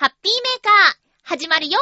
[0.00, 1.80] ハッピーメーカー、始まるよ。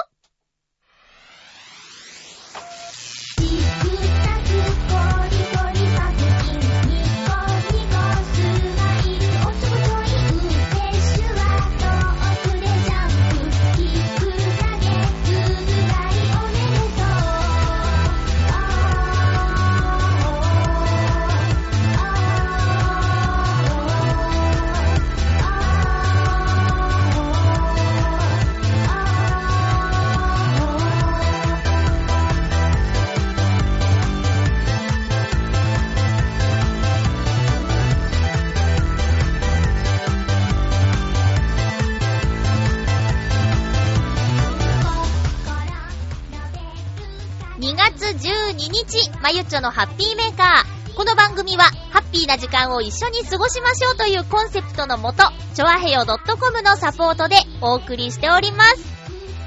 [48.16, 50.96] 12日、まゆちょのハッピーメーカー。
[50.96, 55.22] この番組は、ハッピーな時間を一緒に過ごしましょうというコンセプトのもと、
[55.54, 58.78] ちょあへよ .com のサポートでお送りしております。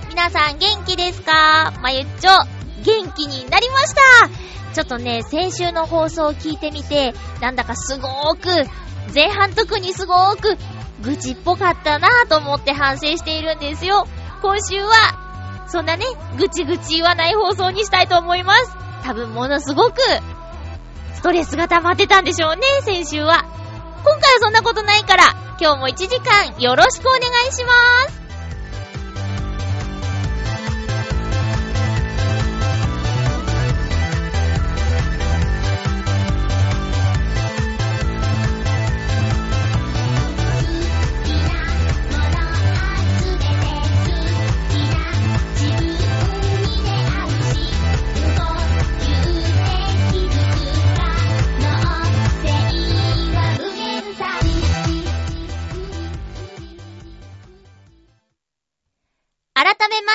[0.09, 1.73] 皆さん元気ですか？
[1.81, 2.31] まゆっちょ、
[2.83, 4.01] 元気になりました？
[4.75, 8.69] ちょっとね、先週の放送を聞いてみて、なんだかすごーく、
[9.15, 10.57] 前半特にすごーく、
[11.01, 14.07] 愚痴っぽかったなぁと思って反省しているんですよ。
[14.43, 15.28] 今週は
[15.69, 16.05] そんなね、
[16.37, 18.75] ぐちぐち言わない放送にしたいと思います。
[19.03, 19.97] 多分ものすごく、
[21.13, 23.43] ストレスが溜まってたんでしょうね、先週は。
[24.03, 25.23] 今回はそんなことないから、
[25.59, 27.71] 今日も1時間よろしくお願いしま
[28.09, 28.18] す。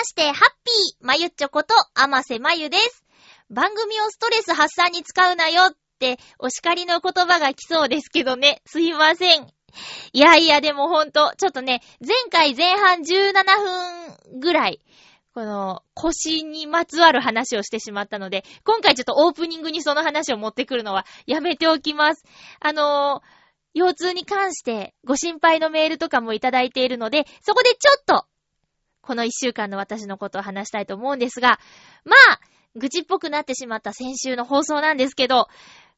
[0.05, 3.05] して、ハッピーまゆっちょこと、あませまゆです。
[3.51, 9.47] 番組をストレス発散に使うなよって、お叱りの言葉が来そうですけどね、すいません。
[10.13, 13.33] いやいや、でもほんと、ちょっとね、前回前半17
[14.31, 14.81] 分ぐらい、
[15.35, 22.25] この、腰にまつわる話をしてしまったので、今回ちょっとオープニングにその話を持ってくるのはやめておきます。
[22.61, 28.27] あのー、腰痛に関してご心配のメールとかもいただいているので、そこでちょっと
[29.05, 31.61] この一週間の私のことを話したいと思うんですが、
[32.05, 32.41] まあ、
[32.77, 35.49] 愚痴っぽくなってしまった先週の放送なんですけど、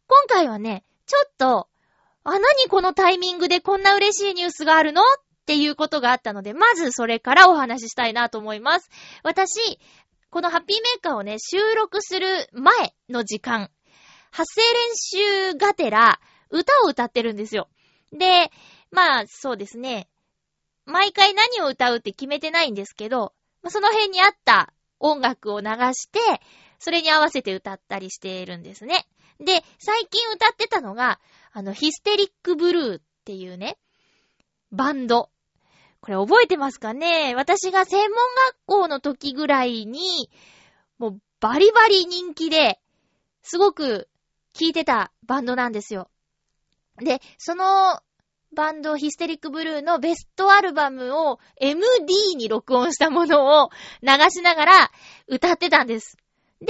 [0.07, 1.69] 今回はね、ちょっと、
[2.25, 5.05] あ、何このタイミングでこんな嬉しいニュースがあるのっ
[5.47, 8.91] ていうことがあったので、まずそれからお話ししたいなと思います。
[9.23, 9.79] 私、
[10.31, 13.71] このハッピーメーカーをね、収録する前の時間、
[14.31, 17.69] 発声練習がてら、歌を歌ってるんですよ。
[18.13, 18.51] で、
[18.91, 20.09] まあ、そうですね。
[20.87, 23.35] 毎回何を歌うって決めてないんですけど、
[23.69, 26.21] その辺にあった音楽を流して、
[26.79, 29.07] それに合わせて歌ったりしているんですね。
[29.41, 31.21] で、最近歌ってたのが、
[31.53, 33.77] あの、ヒステリックブルーっていうね、
[34.73, 35.31] バンド。
[36.01, 37.35] これ覚えてますかね？
[37.35, 38.11] 私が専門
[38.49, 40.31] 学校の時ぐらいに、
[40.99, 42.81] もうバリバリ人気で、
[43.43, 44.09] すごく
[44.53, 46.09] 聴いてたバンドなんですよ。
[46.99, 48.01] で、その
[48.57, 53.71] バンドヒステリックブルーのベストアルバムを MD に録音したものを
[54.03, 54.91] 流しながら
[55.29, 56.17] 歌ってたんです。
[56.61, 56.67] で、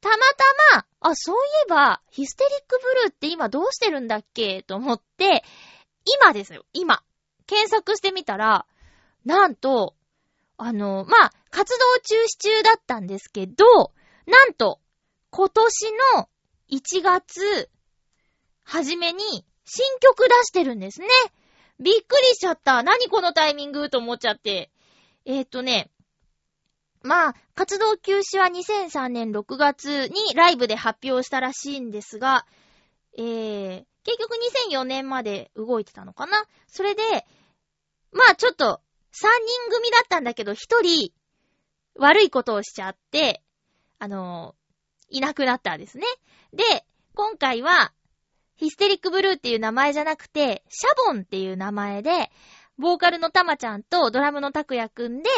[0.00, 4.62] たまたま、あ、そういえば、ヒステリックブルーって今どうしてるんだっけ？
[4.62, 5.44] と思って、
[6.22, 7.02] 今ですよ、今。
[7.46, 8.66] 検索してみたら、
[9.26, 9.94] なんと、
[10.56, 13.92] あの、まあ、活動中止中だったんですけど、
[14.26, 14.80] なんと、
[15.28, 16.28] 今年の
[16.70, 17.68] 1月、
[18.64, 21.06] はじめに、新曲出してるんですね。
[21.78, 22.82] びっくりしちゃった。
[22.82, 24.68] 何このタイミングと思っちゃって。
[25.24, 25.92] えー、っとね、
[27.04, 32.46] まあ、活動休止は2003年6月にライブで発表したらしいんですが、
[33.16, 34.32] えー、結局
[34.72, 37.02] 2004年まで動いてたのかなそれで、
[38.10, 38.80] まあちょっと、
[39.12, 39.26] 3
[39.68, 41.12] 人組だったんだけど、1人、
[41.94, 43.40] 悪いことをしちゃって、
[44.00, 44.56] あの
[45.10, 46.06] いなくなったんですね。
[46.52, 46.84] で、
[47.14, 47.92] 今回は、
[48.60, 52.30] ヒステリックブルーっていう名前じゃなくて、シャボンっていう名前で、
[52.76, 55.30] ボーカルのたまちゃんとドラムのたくやくんで、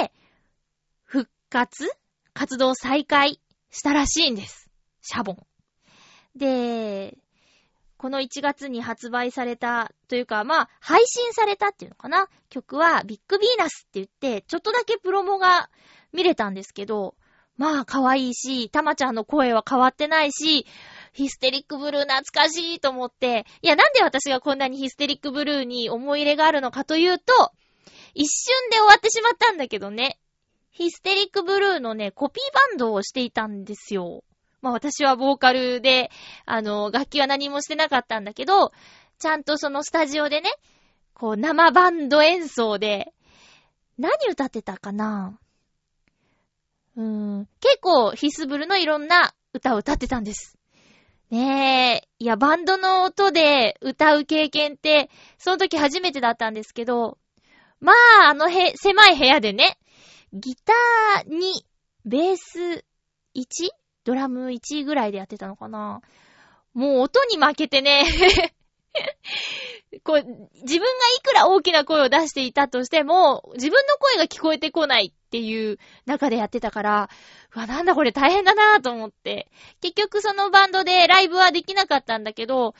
[1.04, 1.88] 復活？
[2.34, 3.38] 活動再開
[3.70, 4.68] したらしいんです。
[5.02, 5.36] シャボン。
[6.34, 7.16] で、
[7.96, 12.28] この1月に発売された、というか、まあ、配信されたっていうのかな？
[12.48, 15.70] 曲は、ビッグビーナスって言って、ちょっとだけプロモが
[16.12, 17.14] 見れたんですけど、
[17.56, 20.66] まあ、可愛いし、たまちゃんの声は変わってないし、
[21.12, 27.52] ヒステリックブルー懐かしいと思って、いや、なんで私がこんなにヒステリックブルーに思い入れがあるのかというと、
[28.14, 30.18] 一瞬で終わってしまったんだけどね。
[30.70, 34.24] ヒステリックブルーのね、コピーバンドをしていたんですよ。
[34.62, 36.10] まあ私はボーカルで、
[36.46, 38.72] あの、楽器は何もしてなかったんだけど、
[39.18, 40.50] ちゃんとそのスタジオでね、
[41.12, 43.12] こう生バンド演奏で、
[43.98, 45.38] 何歌ってたかな？
[46.96, 47.04] うー
[47.40, 50.58] ん、結構ヒスブルのいろんな歌を歌ってたんです。
[51.32, 52.08] ねえ。
[52.18, 55.08] いや、バンドの音で歌う経験って、
[55.38, 57.16] その時初めてだったんですけど、
[57.80, 57.94] ま
[58.26, 59.78] あ、あのへ、狭い部屋でね、
[60.34, 61.64] ギターに、
[62.04, 62.84] ベース
[63.34, 63.70] 1?
[64.04, 66.02] ドラム1ぐらいでやってたのかな
[66.74, 68.04] もう音に負けてね
[70.04, 70.86] こう、自分が
[71.18, 77.08] いくら大きな声を出していたとしても、自分の声が聞こえてこないっていう中でやってたから、
[77.56, 79.50] うわ、なんだこれ大変だなぁと思って。
[79.80, 82.74] 結局そのバンドでライブはできなかったんだけど、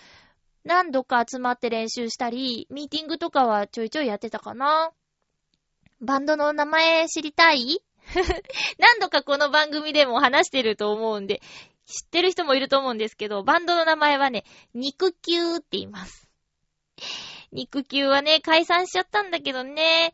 [0.65, 4.93] 何度か集まって練習したり、ミーティングとかはちょいちょいやってたかな。
[6.03, 7.81] バンドの名前知りたい？
[8.79, 11.41] 何度かこの番組でも話してると思うんで、
[11.87, 14.45] 知ってる人もいると思うんですけど、バンドの名前はね、
[14.75, 16.29] 肉球って言います。
[17.51, 20.13] 肉球はね、解散しちゃったんだけどね。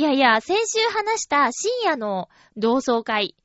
[0.00, 3.36] いやいや、先週話した深夜の同窓会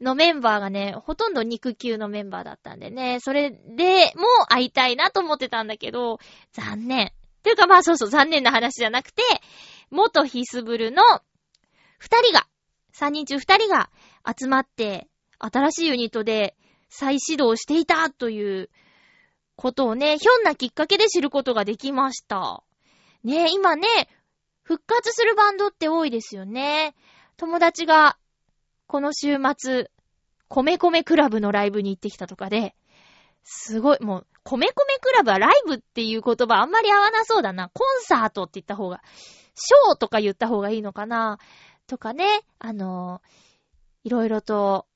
[0.00, 6.18] のメンバーがね、ほとんど肉球のメンバーだったんでね、それでも会いたいなと思ってたんだけど、
[6.50, 7.12] 残念。
[7.44, 9.22] というかまあそうそう残念な話じゃなくて、
[9.90, 11.04] 元ヒスブルの
[12.00, 12.48] 二人が、
[12.92, 13.88] 三人中二人が
[14.26, 15.06] 集まって、
[15.38, 16.56] 新しいユニットで
[16.88, 18.70] 再始動していたという
[19.54, 22.64] ことをね、ひょんなきっかけで知ることができました。
[23.22, 23.86] ね今ね、
[24.72, 26.94] 復活するバンドって多いですよね。
[27.36, 28.16] 友達が、
[28.86, 29.90] この週末、
[30.48, 32.74] 米米クラブのライブに行ってきたとかで、
[33.42, 37.70] すごい、もう、米米クラブはライブっていう言葉あんまり合わなそうだな。
[37.74, 39.02] コンサートって言った方が、
[39.54, 41.38] ショーとか言った方がいいのかな。
[41.86, 42.26] とかね、
[42.58, 43.20] あの
[44.04, 44.86] いろいろと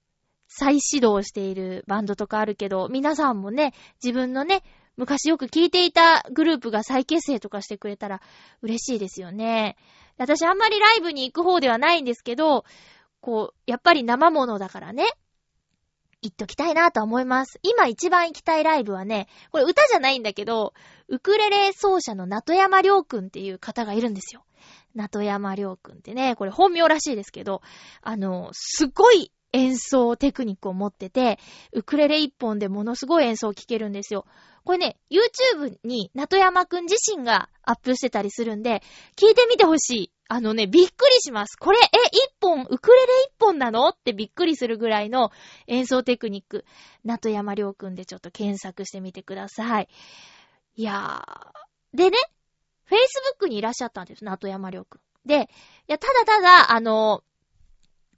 [0.48, 4.62] 再始動しているバンドとかあるけど、皆さんもね、自分のね、
[4.96, 8.20] 昔よく聴いていたグループが再結成とかしてくれたら
[8.62, 9.76] 嬉しいですよね。
[10.18, 12.64] 私あんまりライブに行く方ではないんですけど、
[13.20, 15.04] こう、やっぱり生物だからね、
[16.22, 17.58] 行っときたいなと思います。
[17.62, 20.72] 今一番行きたいライブはね、これ歌じゃないんだけど、
[21.08, 24.44] ウクレレ奏者のナトヤマリョウくんっていう方がいるんですよ。
[24.94, 27.60] ナトヤマリョウくんってね、これ本名らしいですけど、
[28.00, 31.38] あの、すごい演奏テクニックを持ってて、
[31.72, 34.26] ウクレレ一本でものすごい演奏を聴けるんですよ。
[34.66, 38.82] これね、YouTube に、ナトヤマくん自身がアップしてたりするんで、
[39.14, 40.12] 聞いてみてほしい。
[40.28, 41.56] あのね、びっくりします。
[41.56, 43.90] これ、え、一本、ウクレレ一本なの？
[43.90, 45.30] ってびっくりするぐらいの
[45.68, 46.64] 演奏テクニック。
[47.04, 49.88] ナトヤマりょうくんでちょっと検索してみてください。
[50.74, 51.96] いやー。
[51.96, 52.18] でね、
[53.40, 55.00] Facebook にいらっしゃったんです、ナトヤマりょうくん。
[55.24, 55.46] で、い
[55.86, 57.22] や、ただただ、あの、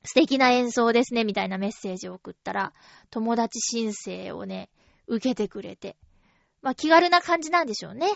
[0.02, 2.72] 素敵な演奏ですね、みたいなメッセージを送ったら、
[3.10, 4.70] 友達申請をね、
[5.08, 5.98] 受けてくれて。
[6.62, 8.08] まあ、気軽な感じなんでしょうね。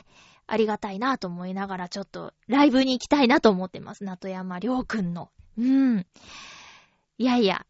[0.46, 4.04] ありがたいなと思いながら、ちょっと、ライブに行きたいなと思ってます。
[4.04, 5.30] ナトヤマりょうくんの。
[5.56, 6.06] うん。
[7.18, 7.64] いやいや、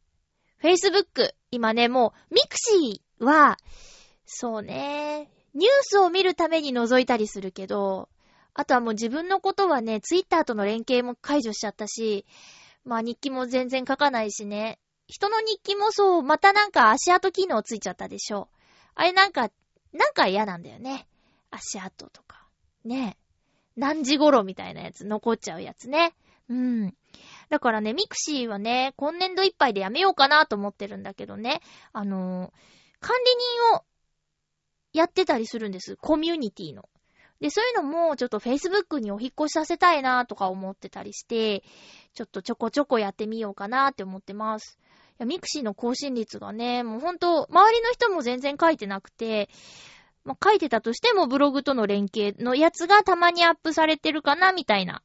[0.62, 3.58] Facebook、今ね、もう、 mixi は、
[4.24, 8.08] そうね、ニュースを見るために覗いたりするけど、
[8.54, 12.24] あとはもう自分のことはね、ツイッターとの連携も解除しちゃったし、
[12.84, 14.78] まあ日記も全然書かないしね。
[15.06, 18.48] 人の日記もそう、またなんか足跡機能ついちゃったでしょ。
[18.94, 19.50] あれなんか、
[19.92, 21.06] なんか嫌なんだよね。
[21.50, 22.46] 足跡とか。
[22.84, 23.16] ね。
[23.76, 26.14] 何時頃みたいなやつ残っちゃうやつね。
[26.48, 26.94] うん。
[27.48, 31.60] だからね、 mixi はね、今年度いっぱいでやめようかなと思ってるんだけどね。
[31.92, 32.50] あのー、
[33.00, 33.30] 管理
[33.74, 33.84] 人を
[34.92, 35.96] やってたりするんです。
[35.96, 36.88] コミュニティの。
[37.40, 41.64] で、そういうのもちょっと Facebook にお引っ越しさせたいなとか思ってたりして、
[42.14, 44.78] ちょっとちょこちょこやってみようかなって思ってます。
[45.12, 49.48] いや、 mixi の更新率がね、もうほんと、周りの人も全然書いてなくて、
[50.24, 55.02] まあ、書いてたとしてもブログとの連携のやつがたまにアップされてるかな、みたいな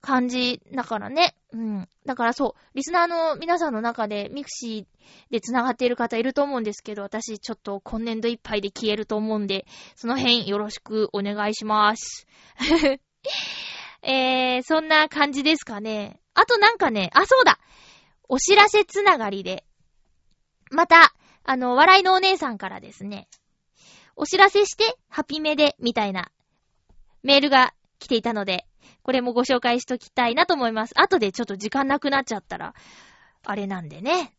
[0.00, 1.34] 感じだからね。
[1.52, 1.88] うん。
[2.04, 9.66] だからそう、リスナーの皆さんの中でミクシーで繋がっている方いると思うんですけど、私ちょっと今年度いっぱいで消えると思うんで、
[9.96, 12.26] その辺よろしくお願いします。
[14.02, 16.20] えー、そんな感じですかね。
[16.34, 17.58] あとなんかね、あ、そうだ
[18.28, 19.64] お知らせつながりで、
[20.70, 21.14] また、
[21.44, 23.28] あの、笑いのお姉さんからですね、
[24.16, 26.30] お知らせして、ハピメで、みたいな、
[27.22, 28.66] メールが来ていたので、
[29.02, 31.00] これもご紹介しときたいなと思います。
[31.00, 32.74] 後でちょっと時間なくなっちゃったら、
[33.44, 34.36] あれなんでね。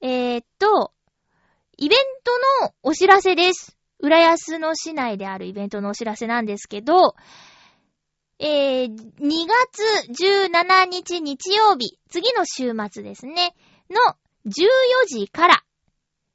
[0.00, 0.92] えー、っと、
[1.76, 1.98] イベン
[2.60, 3.76] トのお知らせです。
[3.98, 7.14] 浦安の市内であるイベントのお知らせなんですけど、
[8.38, 13.54] えー、2月17日日曜日、次の週末ですね、
[13.88, 14.14] の
[14.46, 15.64] 14時から、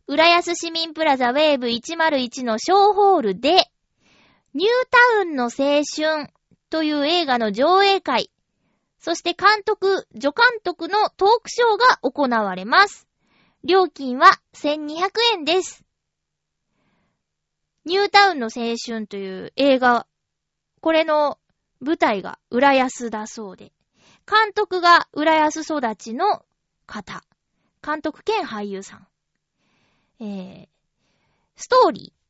[0.07, 3.69] 浦安市民プラザウェーブ101のショーホールで、
[4.53, 6.33] ニュータウンの青春
[6.71, 8.31] という映画の上映会、
[8.97, 13.07] そして監督、助監督のトークショーが行われます。
[13.63, 15.83] 料金は1200円です。
[17.85, 20.07] ニュータウンの青春という映画、
[20.81, 21.37] これの
[21.81, 23.71] 舞台が浦安だそうで、
[24.27, 26.45] 監督が浦安育ちの
[26.85, 27.23] 方、
[27.83, 29.07] 監督兼俳優さん。
[30.23, 30.67] えー、
[31.55, 32.21] ストーリー。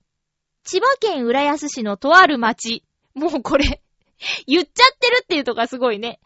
[0.63, 2.83] 千葉県浦安市のとある町。
[3.13, 3.81] もうこれ
[4.47, 6.19] 言っちゃってるっていうとがすごいね。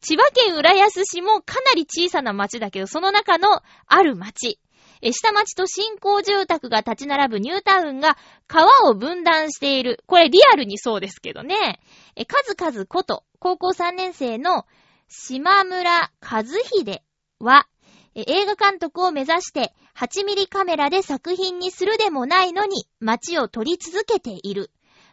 [0.00, 4.60] 千葉県浦安市もかなり小さな町だけど、その中のある町。
[5.02, 10.02] え下町と新興住宅が立ち並ぶニュータウンが川を分断している。
[10.06, 11.80] これリアルにそうですけどね。
[12.16, 14.66] え数々こと、高校3年生の
[15.08, 17.02] 島村和秀
[17.38, 17.66] は、
[18.14, 24.70] 映画監督を目指して8ミリカメラで作品にするでもないのに街を撮り続けている。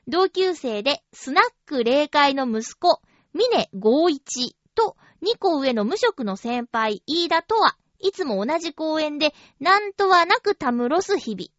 [0.07, 3.01] 同級生でスナック霊界の息子、
[3.33, 11.49] 峰豪一と2個上の無職の先輩、飯田とは、いつも同じ公園で、なんとはなくたむろす日々。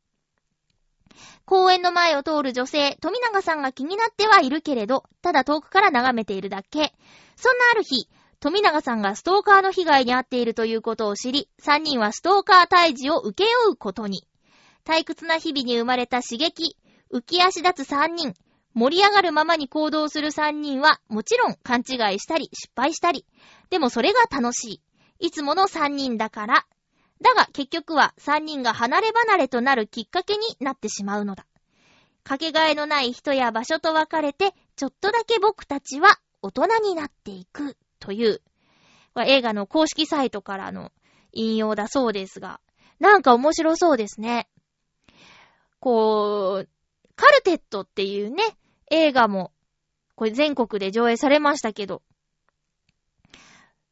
[1.45, 6.93] 公園の前を通る女性、富永さんが気になってはいるけれど、ただ遠くから眺めているだけ。
[7.37, 8.09] そんなある日、
[8.41, 14.27] 富永さんがストーカーの被害に遭っているということを知り、3人はストーカー退治を受け負うことに。
[14.85, 16.77] 退屈な日々に生まれた刺激、
[17.13, 18.35] 浮き足立つ3人、
[18.75, 23.25] 盛り上がるままに行動する3人は、もちろん勘違いしたり、失敗したり。
[23.71, 24.83] でもそれが楽しい。
[25.19, 26.67] いつもの3人だから。
[27.23, 31.47] だが結局は3人が離れ離れとなるきっかけになってしまうのだ。
[32.25, 38.43] かけがえのない人や場所と別れて、ちょっとだけ僕たちは大人になっていくという、
[39.25, 40.93] 映画の公式サイトからの
[41.33, 42.61] 引用だそうですが、
[42.99, 44.49] なんか面白そうですね。
[45.81, 46.69] こう、
[47.15, 48.43] カルテットっていうね、
[48.91, 49.53] 映画も、
[50.17, 52.03] これ全国で上映されましたけど、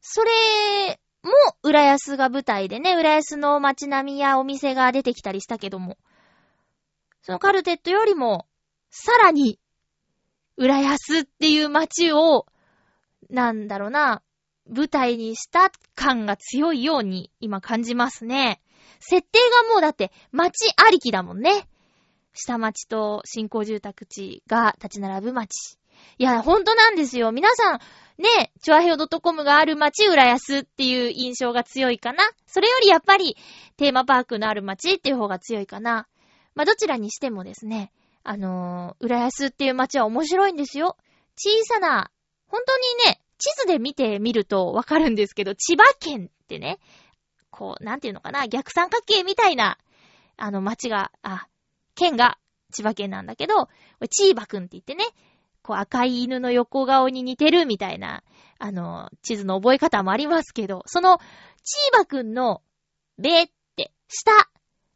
[0.01, 1.31] それも、
[1.63, 5.97] 浦安が舞台でね、浦安の街並みやお店が出てきたりしたけども、
[7.21, 8.47] そのカルテットよりも、
[8.89, 9.59] さらに、
[10.57, 12.45] 浦安っていう街を、
[13.29, 14.21] なんだろうな、
[14.67, 18.61] 舞台にした感が強いように今感じますね。
[18.99, 21.67] 設定がもうだって街ありきだもんね。
[22.33, 25.77] 下町と新興住宅地が立ち並ぶ町。
[26.17, 27.31] いや、ほんとなんですよ。
[27.31, 27.79] 皆さん、
[28.17, 32.23] ね、チュアヘオ .com がある町、浦安っていう印象が強いかな。
[32.47, 33.35] それよりやっぱり、
[33.77, 36.07] テーマパークのある町っていう方が強いかな。
[36.55, 37.91] まあ、どちらにしてもですね、
[38.23, 40.97] あのー、浦安っていう町は面白いんですよ。
[41.37, 42.09] 小さな、
[42.47, 46.79] 本当にね、地図で見てみるとわかるんですけど、千葉県ってね、
[47.51, 49.77] こう、なんていうのかな、逆三角形みたいな、
[50.37, 51.47] あの町が、あ、
[51.95, 52.37] 県が
[52.71, 53.69] 千葉県なんだけど、
[54.09, 55.05] チーバくんって言ってね、
[55.65, 58.23] こう赤い犬の横顔に似てるみたいな、
[58.59, 61.17] あの、地図の覚え方もありますけど、その、
[61.63, 62.61] チーバくんの、
[63.17, 64.31] べって、下、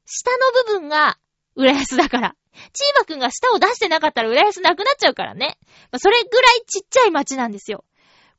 [0.05, 1.17] 下の部分が、
[1.55, 2.35] 浦安だから。
[2.73, 5.57] チーバくんが下を出してなかったら浦安なくなっちゃうからね。
[5.97, 7.83] それぐらいちっちゃい町なんですよ。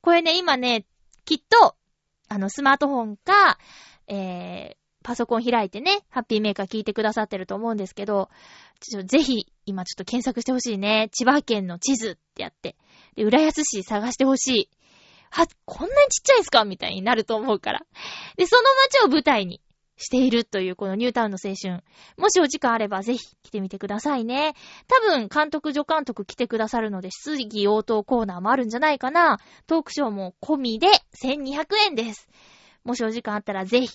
[0.01, 0.87] これね、今ね、
[1.25, 1.75] きっと、
[2.29, 3.59] あの、スマートフォンか、
[4.07, 4.77] えー、
[5.11, 8.31] パソコン開いてね、ハッピーメーカー聞いてくださってると思うんですけど、
[9.07, 11.09] ぜひ、今ちょっと検索してほしいね。
[11.11, 12.76] 千葉県の地図ってやって。
[13.17, 14.71] で、浦安市探してほしい。
[15.31, 17.81] は、こんなにちっちゃいんすかみたいになると思うから。
[18.37, 19.61] で、その街を舞台に
[19.97, 21.83] しているというこのニュータウンの青春。
[22.17, 24.55] もしお時間あればぜひ来てみてくださいね。
[24.87, 29.38] 多分監督助監督来てくださるので質疑応答コーナーもあるんじゃないかな。
[29.67, 30.87] トークショーも込みで
[31.21, 32.29] 1200円です。
[32.85, 33.88] もしお時間あったらぜひ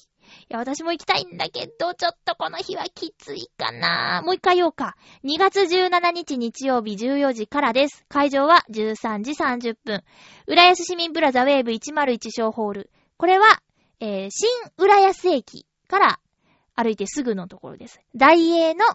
[0.50, 4.22] や、私も行きたいんだけど、ちょっとこの日はきついかな。
[4.24, 4.96] もう一回言おうか。
[5.24, 8.05] 2月17日日曜日14時からです。
[8.08, 10.03] 会場は13時30分。
[10.48, 12.91] 浦安市民プラザウェーブ101小ホール。
[13.17, 13.62] これは、
[14.00, 16.20] えー、新浦安駅から
[16.75, 18.01] 歩いてすぐのところです。
[18.15, 18.86] 大英の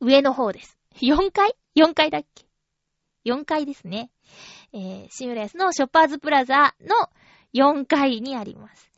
[0.00, 0.78] 上の方です。
[1.02, 2.46] 4階 ?4 階だっけ
[3.24, 4.10] ?4 階ですね。
[4.72, 7.10] えー、新浦安のショッパーズプラザの
[7.54, 8.90] 4階にあります。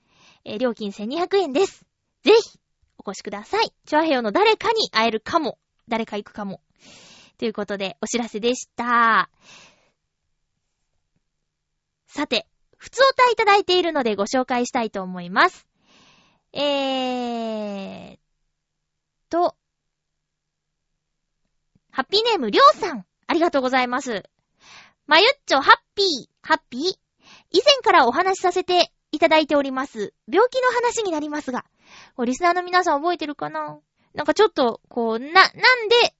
[0.48, 1.84] え、料金1200円です。
[2.22, 2.58] ぜひ、
[2.96, 3.70] お越しください。
[3.84, 5.58] チョアヘヨの誰かに会えるかも。
[5.88, 6.62] 誰か行くかも。
[7.36, 9.28] ということで、お知らせでした。
[12.06, 12.46] さて、
[12.78, 15.66] 普通お歌いただいているのでご紹介したいと思います。
[16.52, 18.18] えー
[19.28, 19.54] と、
[21.90, 24.22] ハッピーネームりょうさん、ありがとうございます。
[25.06, 26.06] まゆっちょハッピー、
[26.40, 26.82] ハッピー。
[27.50, 31.64] 以前からお話しさせていただいております、病気の話になりますが、
[32.24, 33.78] リスナーの皆さん覚えてるかな？
[34.14, 36.14] なんかちょっと、こう、な、なんで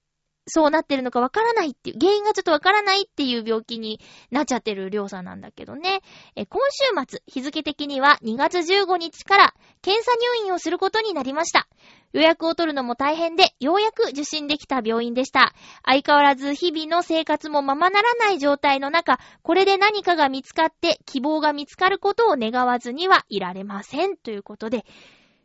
[0.49, 3.99] そうなってるのかわからないっていう、原因がちょっとわからないっていう病気に
[4.31, 6.01] なっちゃってるりょうさんなんだけどね。
[6.35, 11.67] え、今週末、日付的には2月15日から検査入院をすることになりました。
[12.11, 15.53] 予約を取るのも大変で、ようやく受診できた病院でした。
[15.85, 24.17] 相変わらず日々の生活もままならない状態の中、これで何かが見つかって希望が見つかることを願わずにはいられません。
[24.17, 24.85] ということで、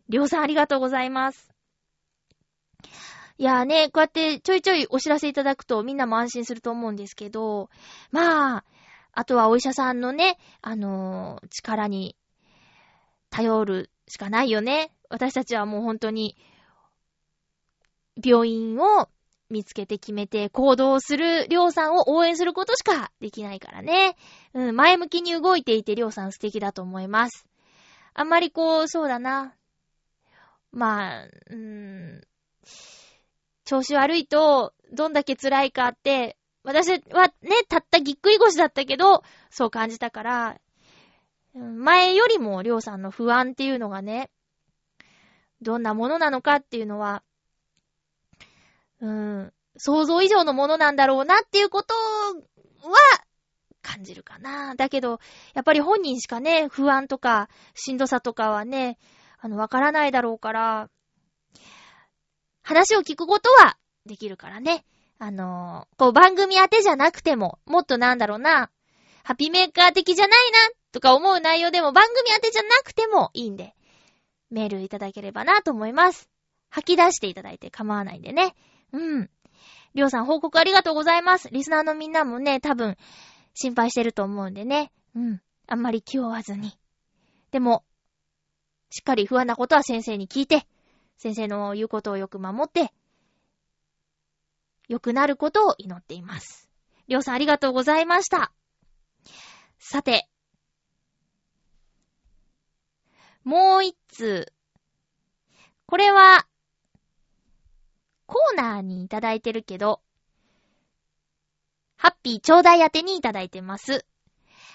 [0.09, 1.51] りょうさんありがとうございます。
[3.37, 7.69] いやーね、こうやってちょいちょいお知らせいただくとみんなも安心すると思うんですけど、
[8.12, 8.64] まあ、
[9.12, 12.17] あとはお医者さんのね、あのー、力に
[13.31, 14.93] 頼るしかないよね。
[15.09, 16.37] 私たちはもう本当に、
[18.23, 19.09] 病院を
[19.50, 24.17] 見つけて決めて行動するりょうさんを応援することしかできないからね。
[24.53, 27.47] うん、前向きに動いていてりょうさん素敵だと思います。
[28.14, 29.55] あんまりこう、そうだな。
[30.71, 32.23] まあ、うーん、
[33.64, 40.61] 調子悪いと、どんだけ辛いかって、私はね、たったぎっくり腰だったけど、そう感じたから、
[41.54, 44.30] 前よりもりょうさんの不安っていうのがね、
[45.62, 47.23] どんなものなのかっていうのは、
[49.00, 52.97] うん、想像以上のものなんだろうなっていうことは
[53.83, 54.75] 感じるかな。
[54.75, 55.21] だけど、
[55.54, 58.99] やっぱり本人しかね、不安とかしんどさとかはね、
[59.38, 60.90] あの、わからないだろうから、
[62.64, 64.85] 話を聞くことはできるからね。
[65.18, 68.71] あのー、こう番組宛てじゃなくても、もっとなんだろうな、
[69.23, 70.59] ハピメーカー的じゃないな、
[70.90, 73.75] とか思う内容でも番組宛てじゃなくてもいいんで、
[74.50, 76.28] メールいただければなと思います。
[76.71, 78.54] 吐き出していただいて構わないんでね。
[78.92, 79.30] うん。
[79.94, 81.49] りょうさん報告ありがとうございます。
[81.50, 82.97] リスナーのみんなもね、多分、
[83.54, 84.90] 心配してると思うんでね。
[85.14, 85.40] うん。
[85.66, 86.73] あんまり気負わずに。
[87.52, 87.85] でも、
[88.90, 90.66] しっかり不安なことは先生に聞いて、
[91.16, 92.92] 先生の言うことをよく守って、
[94.88, 96.68] 良くなることを祈っています。
[97.09, 98.53] りょうさんありがとうございました。
[99.79, 100.29] さて、
[103.44, 104.53] もう一通。
[105.87, 106.46] これは、
[108.27, 110.00] コーナーにいただいてるけど、
[111.96, 114.07] ハッピーちょうだい宛てにいただいてます。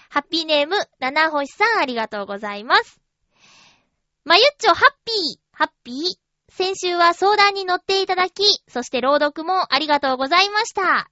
[0.08, 3.00] ハッピーネーム、七星さんありがとうございます。
[4.24, 5.96] まゆっちょハッピー、ハッピー、
[6.50, 11.10] 先週は相談に乗っていただき、そして朗読もありがとうございました。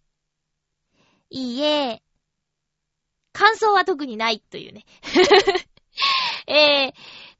[1.31, 2.03] いいえ、
[3.33, 4.85] 感想は特にないというね。
[6.47, 6.93] えー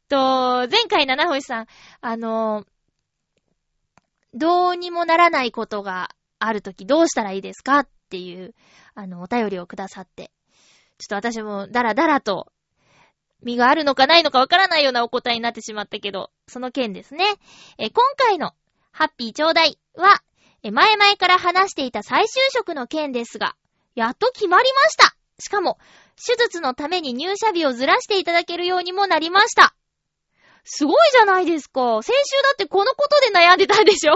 [0.09, 1.67] と、前回七星さん、
[2.01, 2.65] あの、
[4.33, 8.55] どうにもならないことがあるときどうしたらいいですかっていう、
[8.95, 10.31] あの、お便りをくださって。
[10.99, 12.53] ちょっと私もダラダラと
[13.43, 17.25] 身があるのかないのかわからないようなお答えになってしまったけど、その件ですね。
[17.79, 18.53] え今回の
[18.93, 20.23] ハッピーちょうだいは、
[20.63, 23.55] 前々から話していた再就職の件ですが、
[23.95, 25.15] やっと決まりました。
[25.39, 25.79] しかも、
[26.17, 29.75] 手術のために入社日をずらしていただけるようにもなりました。
[30.65, 32.03] すごいじゃないですか。
[32.03, 34.15] 先週だってこのことで悩んでたんでしょ？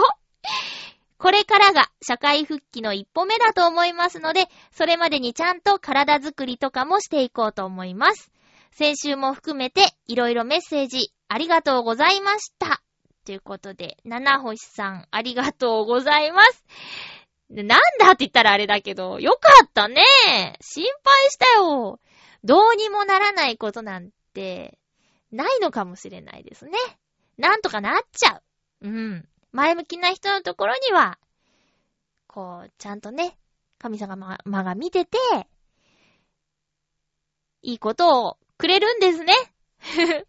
[1.16, 8.32] これからが社会復帰の一歩目だと思いますので、それまでにちゃんと体づくりとかもしていこうと思います。
[8.72, 12.82] 先週も含めていろいろメッセージありがとうございました。
[13.24, 16.64] ということで、七星さんありがとうございます。
[17.50, 20.02] なんだって言ったらあれだけど、よかったね。
[20.61, 22.00] 心配したよ。
[22.44, 24.78] どうにもならないことなんて、
[25.30, 26.72] ないのかもしれないですね。
[27.37, 28.42] なんとかなっちゃ
[28.80, 28.88] う。
[28.88, 29.28] うん。
[29.52, 31.18] 前向きな人のところには、
[32.26, 33.37] こう、ちゃんとね、
[33.78, 35.18] 神様が見てて、
[37.61, 39.35] いいことをくれるんですね。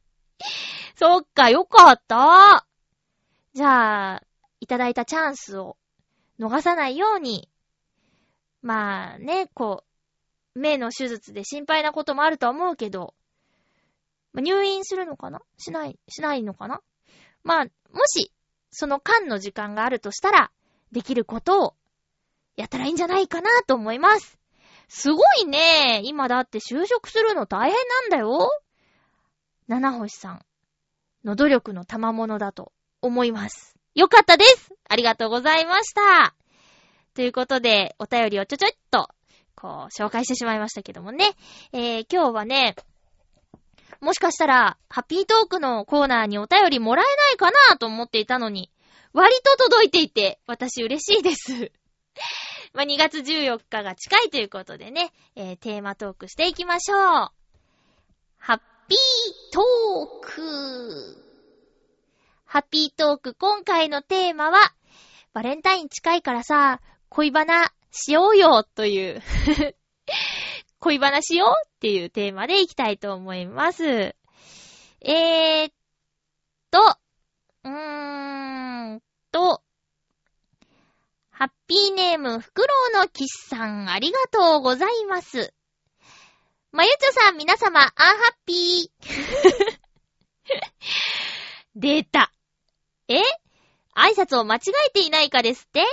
[0.97, 2.65] そっか、よかった。
[3.53, 4.23] じゃあ、
[4.59, 5.77] いただいたチャンスを
[6.39, 7.47] 逃さないように、
[8.63, 9.83] まあね、こ
[10.55, 13.13] う、目の手術で心配なこともあると思うけど、
[14.33, 15.43] 入院するのかな？
[15.59, 16.81] しない、しないのかな？
[17.43, 17.71] まあ、も
[18.07, 18.31] し、
[18.71, 20.51] その間の時間があるとしたら、
[20.91, 21.75] できることを
[22.55, 24.39] やったらいいんじゃないかなと思います。
[24.93, 26.01] すごいね。
[26.03, 28.47] 今だって就職するの大変なんだよ。
[29.67, 30.45] 七星さん
[31.25, 33.75] の努力の賜物だと思います。
[33.95, 36.35] よかったですありがとうございました
[37.15, 39.09] ということで、お便りをちょちょっと、
[39.55, 41.31] こう、紹介してしまいましたけどもね。
[41.71, 42.75] えー、今日はね、
[43.99, 48.69] もしかしたら、ハッピートークのコーナーにお便りもらえないかなと思っていたのに、
[49.11, 51.71] 割と届いていて、私嬉しいです。
[52.73, 56.99] まあ、2月14日が近いということでね、えー、テーマトークしていきましょう。
[58.37, 61.23] ハッピートーク。
[62.45, 64.59] ハッピートーク、今回のテーマは、
[65.33, 69.21] バレンタイン近いからさ、恋バナしようよという
[70.79, 73.83] 恋バナしようっていうテーマでいきたいと思います。
[73.85, 75.73] えーっ
[76.71, 76.79] と、
[77.63, 79.62] うーんと、
[81.35, 85.51] ハッピーネーム、フクロウのキスさん、ありがとうございます。
[86.71, 87.93] まゆちょさん、皆様、アンハ
[88.31, 89.79] ッピー。
[91.75, 92.31] 出た。
[93.07, 93.15] え？
[93.95, 95.83] 挨拶を間違えていないかですって？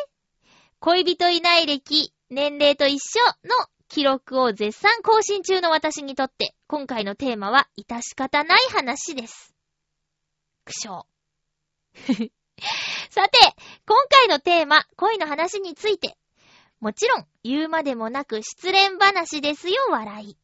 [0.79, 9.55] 恋人いない歴、年齢と一緒の記録を絶賛更新中の私にとって、今回のテーマは、致し方ない話です。
[10.66, 12.31] 苦笑。
[13.11, 13.38] さて、
[13.87, 16.16] 今回のテーマ、恋の話について。
[16.81, 20.37] もちろん、言うまでもなく失恋話ですよ、笑い。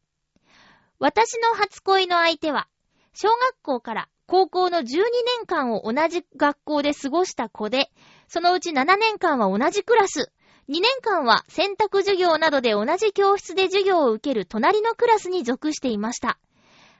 [0.99, 2.69] 私の初恋の相手は、
[3.15, 7.91] 小学校から高校の12年間を同じ学校で過ごした子で、
[8.29, 10.33] そのうち7年間は同じクラス、
[10.69, 16.39] 2年間は選択授業などで同じ教室で授業を受ける隣のクラスに属していました。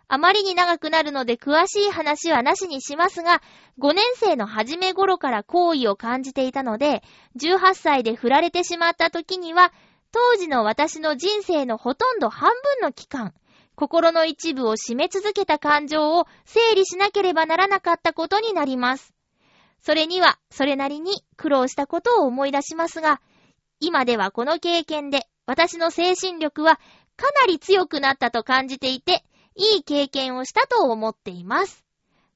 [0.09, 3.43] あまりに長くなるので詳しい話はなしにしますが、
[3.81, 7.03] 5年生の初め頃から好意を感じていたので、
[7.41, 9.73] 18歳で振られてしまった時には、
[10.13, 13.35] 当時の私の人生のほとんど半分の期間、
[13.75, 19.13] 心の一部を締め続けた感情を整理しなければならなかったことになります。
[19.83, 23.21] それには、それなりに苦労したことを思い出しますが、
[23.81, 26.81] 今ではこの経験で私の精神力は
[27.17, 29.25] かなり強くなったと感じていて、
[29.57, 31.85] いい経験をしたと思っています。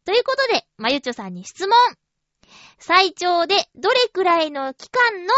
[0.04, 1.76] ということで、まゆちょさんに質問。
[2.78, 5.32] 最長でどれくらいの期間の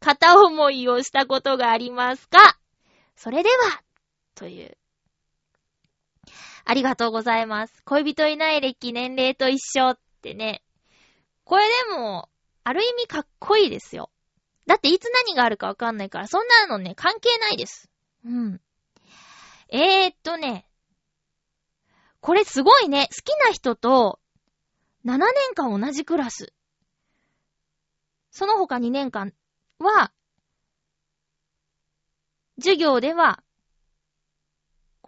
[0.00, 2.58] 片思いをしたことがありますか？
[3.16, 3.82] それでは、
[4.34, 4.76] という
[6.64, 7.82] ありがとうございます。
[7.84, 10.62] 恋人いない歴年齢と一緒ってね。
[11.44, 12.28] これでも、
[12.62, 14.10] ある意味かっこいいですよ。
[14.66, 17.88] だっていつ何があるかわかんないから、そんなのね、関係ないです。
[18.26, 18.60] うん。
[19.70, 20.67] えー、っとね。
[22.20, 23.08] これすごいね。
[23.10, 24.20] 好きな人と、
[25.04, 26.52] 7年間同じクラス。
[28.30, 29.32] その他2年間
[29.78, 30.12] は、
[32.58, 33.42] 授業では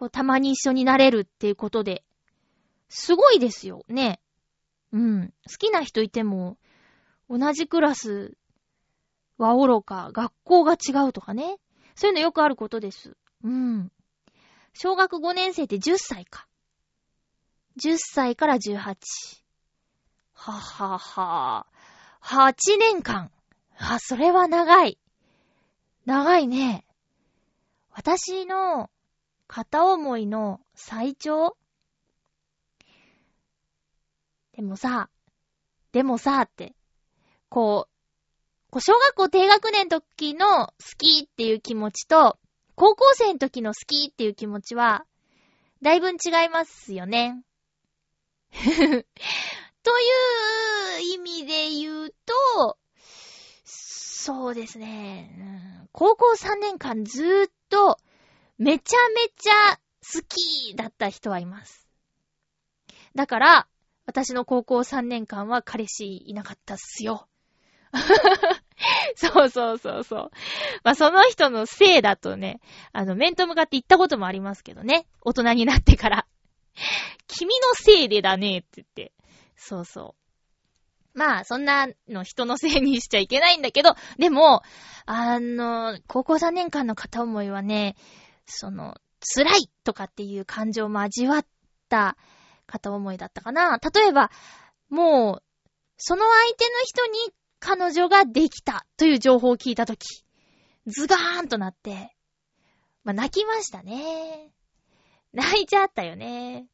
[0.01, 2.03] こう、たまに一緒になれるっていうことで、
[2.89, 4.19] すごいですよ、ね。
[4.91, 5.33] うん。
[5.47, 6.57] 好きな人いても、
[7.29, 8.35] 同じクラス
[9.37, 11.59] はおろか、学校が違うとかね。
[11.93, 13.15] そういうのよくあることです。
[13.43, 13.91] うん。
[14.73, 16.47] 小学5年生って10歳か。
[17.83, 18.77] 10歳から18。
[20.33, 21.65] はっはっは。
[22.21, 23.31] 8年間。
[23.77, 24.99] あ、それは長い。
[26.05, 26.85] 長いね。
[27.91, 28.89] 私の
[29.47, 31.57] 片思いの最長？
[34.53, 35.09] でもさ、
[35.91, 36.75] でもさ、って、
[37.49, 42.37] こう、こう小学校低学年の時の好きっていう気持ちと、
[42.75, 45.05] 高校生の時の好きっていう気持ちは、
[45.81, 46.13] だいぶ違
[46.45, 47.43] いますよね。
[49.83, 50.09] とい
[50.99, 52.77] う意味で言うと、
[53.63, 55.87] そうですね。
[55.91, 57.97] 高校3年間ずーっと
[58.57, 59.79] めちゃめちゃ
[60.13, 61.87] 好きだった人はいます。
[63.15, 63.67] だから、
[64.05, 67.27] 私の高校3年間は彼氏いなかったっすよ。
[69.15, 70.31] そうそうそうそう。
[70.83, 72.61] まあ、その人のせいだとね、
[72.93, 75.07] あの、面と向かって言ったこともありますけどね。
[75.21, 76.27] 大人になってから。
[77.27, 79.13] 君のせいでだねって言って。
[79.55, 80.21] そうそう。
[81.13, 84.61] まあ、そんなの人のせいにしちゃいけないんだけど、でも、
[85.05, 87.95] あの、高校3年間の片思いはね、
[88.45, 88.95] その、
[89.35, 91.45] 辛いとかっていう感情も味わっ
[91.89, 92.17] た
[92.65, 93.77] 片思いだったかな。
[93.77, 94.31] 例えば、
[94.89, 95.43] もう、
[95.97, 100.23] その相手の人に彼女ができたという情報を聞いたとき、
[100.87, 102.15] ズガーンとなって、
[103.03, 104.51] まあ、泣きましたね。
[105.33, 106.67] 泣いちゃったよね。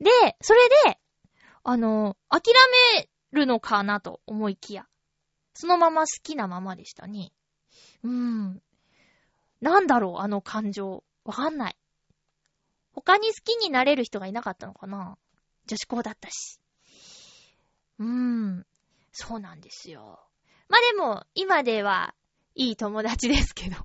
[0.00, 0.98] で、それで、
[1.62, 2.52] あの、諦
[2.94, 4.86] めるのかなと思いきや、
[5.54, 7.32] そのまま好きなままでしたね。
[8.02, 8.62] うーん。
[9.60, 11.02] なんだろう、あの感情。
[11.24, 11.76] わかんない。
[12.92, 15.18] 他に好きになれる人がいなかったのかな
[15.66, 16.60] 女子校だったし。
[17.98, 18.66] うーん。
[19.12, 20.20] そうなんですよ。
[20.68, 22.14] まあ、でも、今では、
[22.54, 23.76] いい友達ですけど。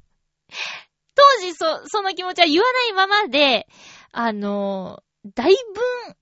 [1.53, 3.67] そ、その気持ちは言わないままで、
[4.11, 5.03] あの、
[5.35, 6.15] だいぶ、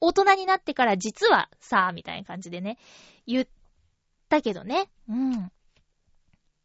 [0.00, 2.78] 大人になってから実はさ、みたいな感じでね、
[3.26, 3.46] 言っ
[4.28, 4.90] たけどね。
[5.08, 5.52] うん。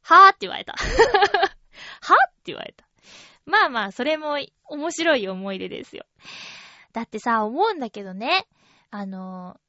[0.02, 0.74] はぁって言われた。
[2.02, 2.86] はって言われた。
[3.45, 6.06] まあまあ、それも面白い思い出ですよ。
[6.93, 8.48] だってさ、思うんだけどね、
[8.89, 9.60] あの、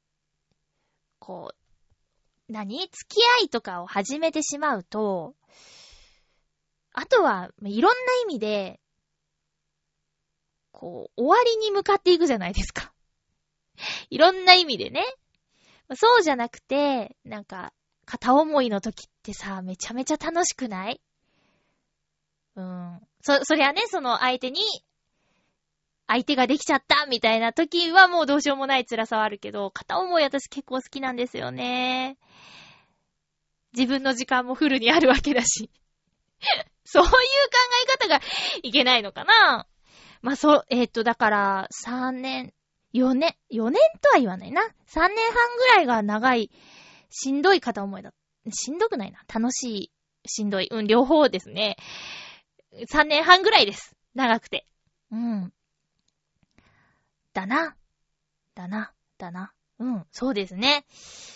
[1.19, 2.79] こう、何？
[2.79, 5.35] 付き合いとかを始めてしまうと、
[6.99, 8.79] あとは、いろんな意味で、
[10.71, 12.91] こう、終わりに向かっていくじゃないですか。
[14.09, 15.05] いろんな意味でね。
[15.93, 17.71] そうじゃなくて、なんか、
[18.05, 20.99] 片思いの時ってさ、めちゃめちゃ楽しくない？
[22.55, 23.07] うん。
[23.21, 24.59] そ、そりゃね、その相手に、
[26.07, 32.17] 相手ができちゃったみたいな時はもうどうしようもない辛さはあるけど、片思い私結構好きなんですよね。
[33.73, 35.69] 自分の時間もフルにあるわけだし。
[36.89, 37.11] そういう考
[37.83, 38.21] え方が
[38.63, 39.67] いけないのかな
[40.21, 42.53] まあ、そう、えっ、と、だから、3年、
[42.93, 44.61] 4年、4年とは言わないな。
[44.61, 46.49] 3年半ぐらいが長い、
[47.09, 48.13] しんどい片思いだ。
[48.51, 49.19] しんどくないな。
[49.27, 49.91] 楽しい、
[50.25, 50.69] しんどい。
[50.71, 51.75] うん、両方ですね。
[52.89, 53.93] 3年半ぐらいです。
[54.15, 54.65] 長くて。
[55.11, 55.53] うん。
[57.33, 57.75] だな。
[58.55, 58.93] だな。
[59.17, 59.51] だな。
[59.79, 60.85] うん、そうですね。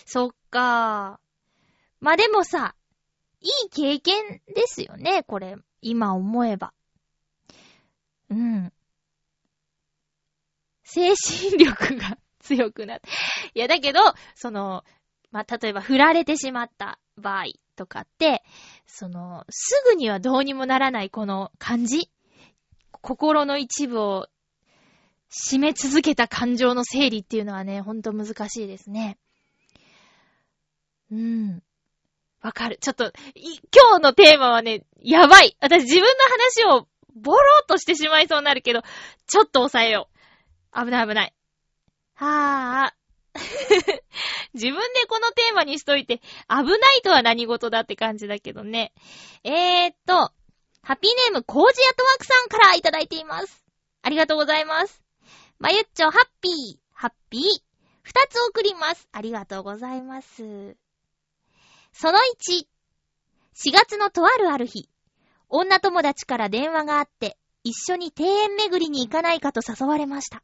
[0.06, 1.20] そっか
[2.00, 2.74] まあ、でもさ、
[3.42, 5.56] いい経験ですよね、これ。
[5.80, 6.72] 今思えば。
[8.30, 8.72] うん。
[10.84, 13.08] 精神力が強くなって。
[13.54, 14.00] いや、だけど、
[14.34, 14.84] その、
[15.30, 17.44] まあ、例えば振られてしまった場合
[17.76, 18.42] とかって、
[18.86, 22.10] その、すぐにはどうにもならないこの感じ
[22.90, 24.28] 心の一部を
[25.30, 29.18] 締め続けた感情の整理っていうのはね、ほんと難しいですね。
[31.10, 31.62] うん。
[32.42, 32.76] わかる。
[32.80, 33.12] ちょっと、
[33.72, 35.56] 今日のテーマはね、やばい。
[35.60, 36.08] 私自分の
[36.68, 38.82] 話をボローとしてしまいそうになるけど、
[39.26, 40.08] ちょっと抑えよ
[40.74, 40.84] う。
[40.84, 41.34] 危ない危ない。
[42.14, 43.02] はぁ。
[44.54, 48.92] 自分でこのテーマにしといて、危ないとは何事だって感じだけどね。
[49.44, 50.14] えーっと、
[50.82, 53.64] ハッピーネームコージアトワークさんからいただいています。
[54.02, 55.02] ありがとうございます。
[55.58, 56.52] まゆっちょ、ハッピー、
[56.92, 57.42] ハッピー。
[58.02, 59.08] 二つ送ります。
[59.12, 60.81] ありがとうございます。
[61.92, 62.66] その1、
[63.54, 64.88] 4月のとあるある日、
[65.48, 70.42] 女友達から電話があって、一緒に庭園巡りに行かないかと誘われました。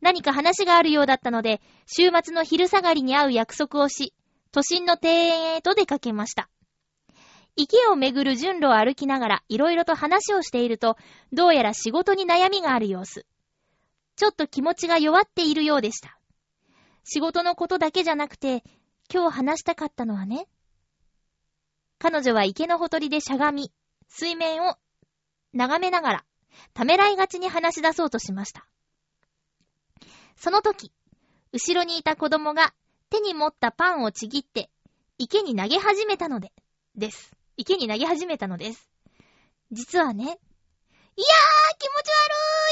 [0.00, 4.14] 何か話があるようだったので、週末の昼下がりに会う約束をし、
[4.52, 6.48] 都心の庭園へと出かけました。
[7.56, 10.96] 池を巡る順路を歩きながらいろいろと話をしていると、
[11.32, 13.26] どうやら仕事に悩みがある様子。
[14.14, 16.18] ちょっと気持ちが弱っているようでした。
[17.04, 18.62] 仕事のことだけじゃなくて、
[19.12, 20.46] 今日話したかったのはね。
[21.98, 23.72] 彼女は池のほとりでしゃがみ、
[24.08, 24.76] 水面を
[25.52, 26.24] 眺めながら、
[26.74, 28.66] ためらいがちに話し出そうとしました。
[30.36, 30.92] その時、
[31.52, 32.74] 後ろにいた子供が
[33.10, 34.70] 手に持ったパンをちぎって、
[35.18, 36.52] 池に投げ始めたので、
[36.94, 37.32] です。
[37.56, 38.90] 池に投げ始めたのです。
[39.72, 40.36] 実はね、いやー
[41.78, 42.10] 気持ち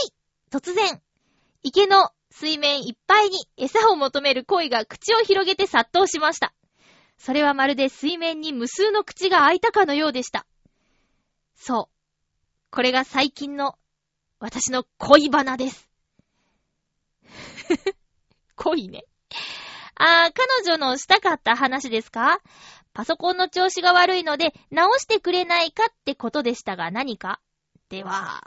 [0.00, 0.14] 悪い
[0.50, 1.02] 突然、
[1.62, 6.52] 池の水面いっぱいに餌を求める鯉が口を広げて殺到しました。
[7.16, 10.44] それはまるで水面に無数の口が開いたかのようでした。
[11.54, 11.94] そう。
[12.72, 13.78] これが最近の
[14.40, 15.88] 私の恋バナです。
[18.56, 19.04] 恋ね。
[19.94, 22.40] あー、彼女のしたかった話ですか？
[22.92, 27.40] パソコンの調子が悪いので直してくれないかってことでしたが何か？
[27.90, 28.42] では、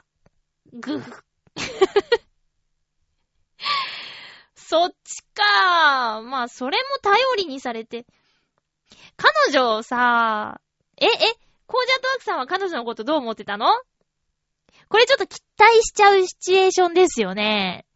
[0.74, 1.24] ぐふ。
[4.68, 6.20] そっちか。
[6.20, 8.04] まあ、それも頼りにされて。
[9.16, 10.60] 彼女をさ、
[10.98, 13.66] え、え、コージャートワークさんは彼女のことどう思ってたの？
[14.90, 17.86] これちょっと期待しちゃうシチュエーションですよね。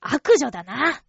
[0.00, 1.02] 悪女だな。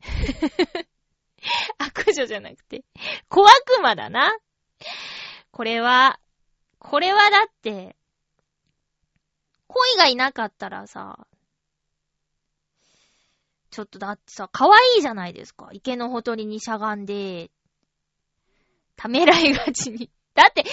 [1.76, 2.84] 悪女じゃなくて、
[3.28, 4.34] 小悪魔だな。
[5.50, 6.18] これは、
[6.78, 7.94] これはだって、
[9.66, 11.26] 恋がいなかったらさ、
[13.72, 15.70] ちょっとだってさ、可愛いじゃないですか。
[15.72, 17.50] 池のほとりにしゃがんで、
[18.96, 20.10] ためらいがちに。
[20.34, 20.64] だって、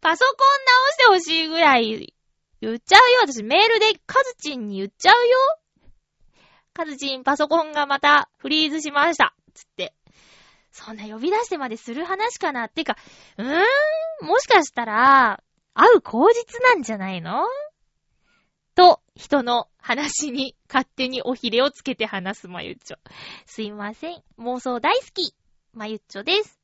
[0.00, 2.12] パソコン直してほしいぐらい
[2.60, 3.20] 言っちゃうよ。
[3.32, 5.38] 私メールでカズチンに言っちゃうよ。
[6.74, 9.34] カズチンパソコンがまたフリーズしました。
[9.54, 9.94] つって。
[10.72, 12.96] そんな呼び出してまでする話かなってか、
[13.38, 14.26] うーん？
[14.26, 15.42] もしかしたら、
[15.74, 17.46] 会う口実なんじゃないの？
[18.74, 22.96] と、人の話に勝手におひれをつけて話すまゆっちょ。
[23.46, 24.22] すいません。
[24.38, 25.34] 妄想大好き、
[25.72, 26.60] まゆっちょです。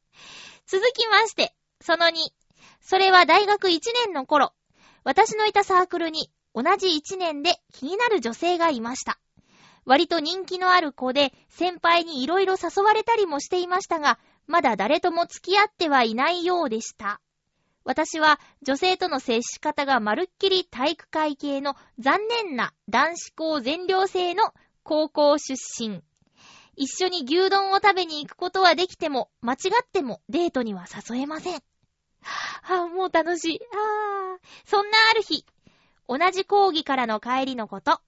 [0.66, 2.12] 続きまして、その2。
[2.80, 4.52] それは大学1年の頃、
[5.04, 9.18] 私のいたサークルに同じ1年で気になる女性がいました。
[9.84, 17.20] 割と人気のある子で、先輩に色々誘われたりもしていましたが、まだ誰とも付き合ってはいないようでした。
[17.84, 26.02] 私は女性との接し方がまるっきり体育会系の残念な男子校全寮制の高校出身。
[26.76, 31.56] 一緒に牛丼を食べに行くことはできても、間違ってもデートには誘えません。
[31.56, 31.62] あ
[32.84, 33.60] あ、もう楽しい。
[33.74, 35.44] ああ、そんなある日、
[36.08, 38.00] 同じ講義からの帰りのこと。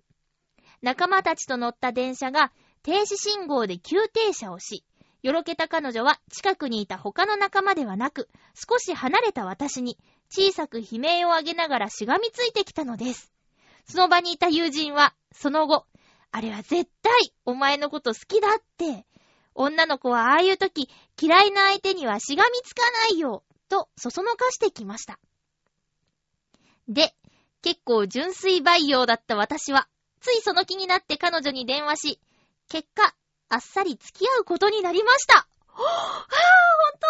[0.83, 2.52] 仲間たちと乗った電車が
[2.83, 4.85] 停止信号で急停車をし、
[5.22, 9.98] よろけた彼女は近くにいた他の仲間ではなく、少し離れた私に
[10.30, 13.33] 小さく悲鳴を上げながらしがみついてきたのです。
[13.87, 15.87] その場にいた友人は、その後、
[16.33, 17.12] あれは絶対
[17.44, 19.04] お前のこと好きだって、
[19.54, 20.88] 女の子はああいう時
[21.20, 25.18] 嫌いな相手にはしがみつかないよ、とそそのかしてきました。
[26.88, 27.14] で、
[27.62, 29.88] 結構純粋培養だった私は、
[30.20, 32.20] ついその気になって彼女に電話し、
[32.68, 33.14] 結果、
[33.50, 35.46] あっさり付き合うことになりました。
[35.66, 37.06] はぁ、ほんと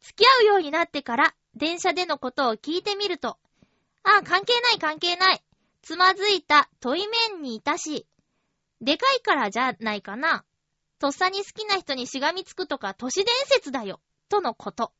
[0.00, 3.38] 付き合うようになってから、電車でのことを聞いてみると、
[4.02, 5.42] ああ、関係ない関係ない。
[5.82, 8.06] つまずいた問い面にいたし、
[8.80, 10.44] でかいからじゃないかな。
[10.98, 14.00] とっさに好きな人にしがみつくとか都市伝説だよ。
[14.28, 14.92] とのこと。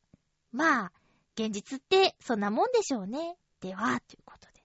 [0.51, 0.91] まあ、
[1.35, 3.35] 現実ってそんなもんでしょうね。
[3.61, 4.63] では、ということで。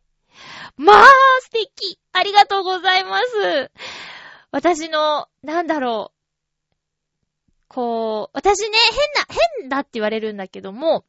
[0.77, 1.07] まあ、
[1.41, 3.71] 素敵ありがとうございます。
[4.53, 7.65] 私の、なんだろう。
[7.69, 8.79] こう、私ね、
[9.27, 11.07] 変な、変だって言われるんだけども、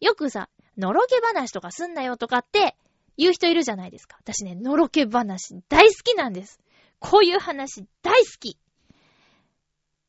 [0.00, 2.76] よくさ、のろけ話とかすんなよとかって
[3.16, 4.16] 言う人いるじゃないですか。
[4.18, 6.58] 私ね、のろけ話大好きなんです。
[6.98, 8.58] こういう話大好き。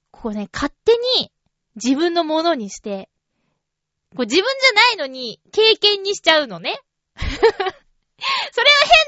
[0.10, 1.32] こうね、勝手に
[1.76, 3.08] 自分のものにして、
[4.16, 6.80] こう自分じゃないのに経験にしちゃうのね。
[7.18, 7.72] それは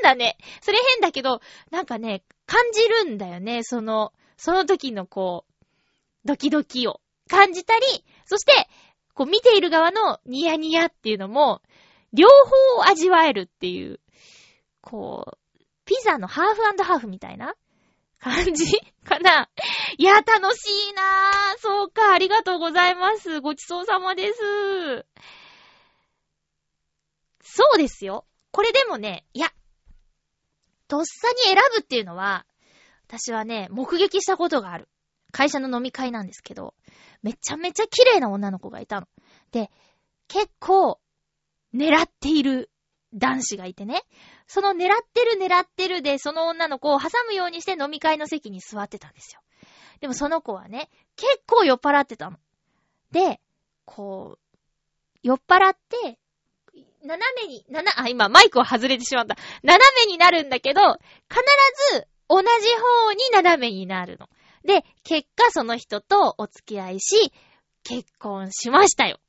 [0.02, 0.38] 変だね。
[0.62, 1.41] それ変だけど、
[1.72, 3.63] なんかね、感じるんだよね。
[3.63, 5.65] その、その時のこう、
[6.25, 7.82] ドキドキを感じたり、
[8.25, 8.67] そして、
[9.13, 11.62] こう見ている側のニヤニヤっていうのも、
[12.13, 13.99] 両方を味わえるっていう、
[14.82, 15.38] こう、
[15.86, 17.56] ピザのハーフハーフみたいな
[18.19, 18.65] 感じ
[19.03, 19.49] かな
[19.97, 21.60] いや、楽しいなぁ。
[21.60, 23.41] そうか、ありがとうございます。
[23.41, 25.06] ごちそうさまです。
[27.41, 28.25] そうですよ。
[28.51, 29.51] これでもね、いや、
[30.93, 32.45] とっさに選ぶっていうのは、
[33.08, 34.88] 私はね、目撃したことがある。
[35.32, 36.75] 会社の飲み会なんですけど、
[37.23, 39.08] めちゃめちゃ綺麗な女の子がいたの。
[39.51, 39.71] で、
[40.27, 40.99] 結構、
[41.73, 42.69] 狙っている
[43.15, 44.03] 男子がいてね。
[44.45, 49.41] その狙ってる狙ってるで、その女の子を挟むようにして飲み会の席に座ってたんですよ。
[49.99, 52.38] でもその子はね、結構酔っ払ってたの。
[53.10, 53.41] で、
[53.86, 54.58] こう、
[55.23, 56.19] 酔っ払って、
[57.04, 59.36] 斜めに、なな、あ、今マイクを外れてしまった。
[59.62, 60.82] 斜めになるんだけど、
[61.30, 61.42] 必
[61.94, 64.30] ず同じ方に斜めになるの。
[64.63, 67.34] で、結果その人とお付き合いし、
[67.84, 69.20] 結婚しましたよ。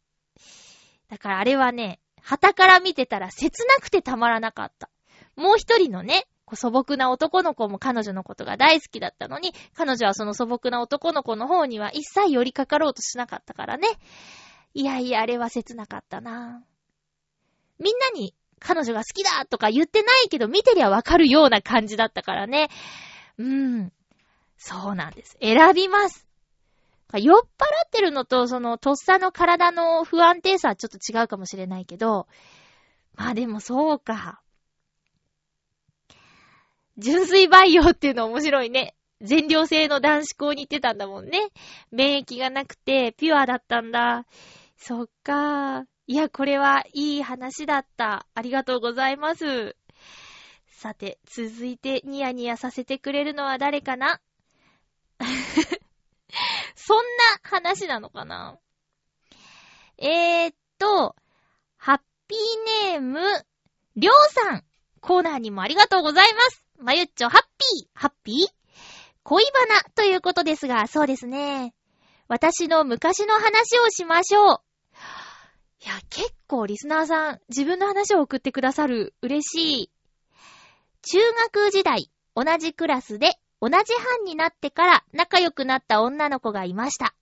[1.09, 4.89] だからあれはね、旗から見てたら切なくてたまらなかった。
[5.37, 13.89] もう一人のね、素朴な男の子も彼女のことが大好きだったのに、彼女はその素朴な男の子の方には一切寄りかかろうとしなかったからね。
[14.75, 16.63] いやいや、あれは切なかったな。
[17.85, 22.71] みんなに彼女が好きだとか言ってないけど、見てりゃわかるような感じだったからね。
[23.37, 23.93] うん。
[24.57, 25.37] そうなんです。
[25.41, 26.27] 選びます。
[27.13, 27.43] 酔っ払
[27.87, 32.27] ってるのと、その、とっさの体の不安定さはちょっと違うかもしれないけど、
[33.15, 34.41] まあでもそうか。
[36.97, 38.97] 純粋培養っていうの面白いね。
[39.21, 41.49] 全寮制の男子校に行ってたんだもんね。
[41.91, 44.27] 免疫がなくて、ピュアだったんだ。
[44.77, 45.85] そっか。
[46.07, 48.27] いや、これはいい話だった。
[48.35, 49.75] ありがとうございます。
[50.69, 54.21] さて、続いてニヤニヤさせてくれるのは誰かな？
[56.77, 57.03] そんな
[57.43, 58.59] 話なのかな？
[59.97, 61.17] えー、っと、
[61.79, 62.39] ハッピー
[62.93, 63.21] ネーム、
[63.97, 64.65] りょうさん。
[65.01, 66.65] コーナーにもありがとうございます。
[66.79, 68.53] まゆっちょ、ハッピー、ハッピー？
[69.23, 71.75] 恋バナということですが、そうですね。
[72.29, 74.64] 私の昔の話をしましょう。
[75.85, 79.13] いや、結構リスナーさん、自分の話を送ってくださる。
[79.21, 79.91] 嬉しい。
[81.03, 81.19] 中
[81.53, 87.15] 学時代、同じクラスで同じ班になってから仲良くなった女の子がいました。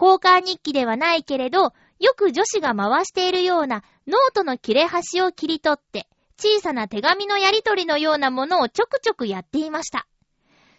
[0.00, 6.06] 交換日記ではないけれど、よく女子が回しているようなノートの切れ端を切り取って、
[6.38, 10.06] 小さな手紙のやりとりのようなものをちょくちょくやっていました。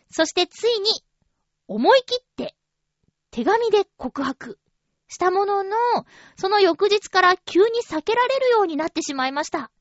[0.09, 1.03] そしてついに、
[1.67, 2.55] 思い切って、
[3.29, 4.57] 手紙で告白
[5.09, 5.75] したものの、
[6.37, 9.71] その翌日から急に避けられるようになってしまいました。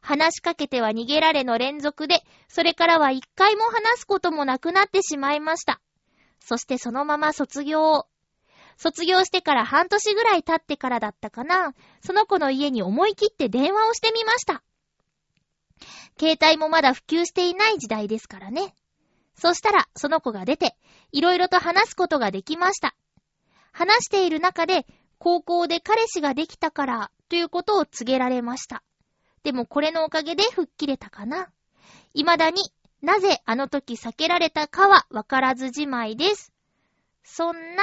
[0.00, 5.80] 話しかけては逃げられの連続で、それからは一回も話すこともなくなってしまいました。
[6.40, 8.06] そしてそのまま卒業。
[8.76, 11.74] 卒業してから半年ぐらい経ってからだったかな。
[12.04, 14.62] その子の家に思い切って電話をしてみました。
[16.18, 18.74] 携帯もまだ普及していない時代ですからね。
[19.36, 20.76] そしたら、その子が出て、
[21.10, 22.94] いろいろと話すことができました。
[23.72, 24.86] 話している中で、
[25.18, 28.82] 高校で彼氏ができたから、ということを告げられました。
[29.42, 31.50] でもこれのおかげで吹っ切れたかな。
[32.14, 32.62] 未だに
[33.00, 36.52] なぜあの時避けられたかはわからずじまいです。
[37.24, 37.82] そんな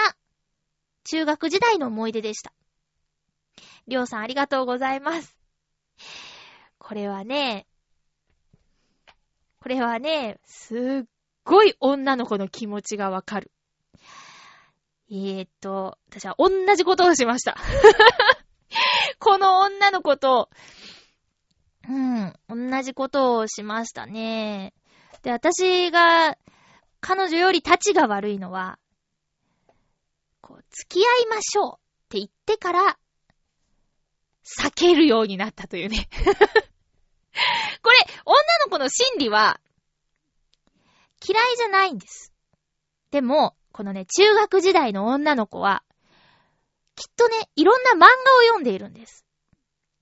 [1.04, 2.54] 中学時代の思い出でした。
[3.88, 5.36] りょうさんありがとうございます。
[6.78, 7.68] これはね、
[9.62, 11.10] これはね、すっ
[11.44, 13.52] ごい女の子の気持ちがわかる。
[15.12, 17.58] えー、っと、私は同じことをしました。
[19.20, 20.50] この女の子と、
[21.88, 24.74] うん、同じことをしましたね。
[25.24, 26.38] で、私が、
[27.02, 28.78] 彼女より立ちが悪いのは、
[30.42, 31.78] こう、付き合いましょうっ
[32.10, 33.00] て言ってから、
[34.44, 36.08] 避けるようになったというね
[37.82, 38.36] これ、女
[38.66, 39.60] の子の心理は、
[41.28, 42.32] 嫌いじゃないんです。
[43.12, 45.84] でも、このね、中学時代の女の子は、
[46.96, 48.10] きっとね、いろんな漫画を
[48.48, 49.26] 読んでいるんです。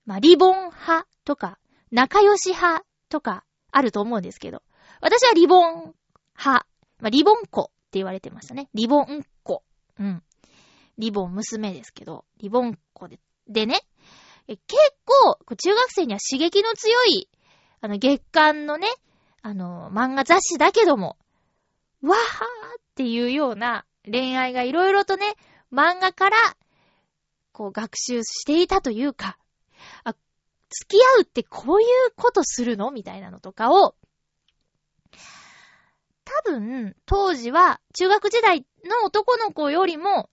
[0.05, 1.59] まあ、リボン派とか、
[1.91, 4.63] 仲良し派とか、あると思うんですけど、
[5.01, 5.93] 私はリボン
[6.37, 6.65] 派。
[6.99, 8.69] まあ、リボン子って言われてましたね。
[8.73, 9.63] リボン子。
[9.99, 10.23] うん。
[10.97, 13.19] リボン娘ですけど、リボン子で。
[13.47, 13.81] でね、
[14.47, 14.59] 結
[15.05, 17.29] 構、中学生には刺激の強い、
[17.81, 18.87] あの、月刊のね、
[19.41, 21.17] あの、漫画雑誌だけども、
[22.01, 25.35] わーっっていうような恋愛がいろいろとね、
[25.71, 26.37] 漫画から、
[27.51, 29.37] こう、学習していたというか、
[30.03, 30.15] あ、
[30.67, 32.89] 付き合うってこういうことするの？
[32.89, 33.93] みたいなのとかを、
[36.25, 40.31] 多分、当時は中学時代の男の子よりも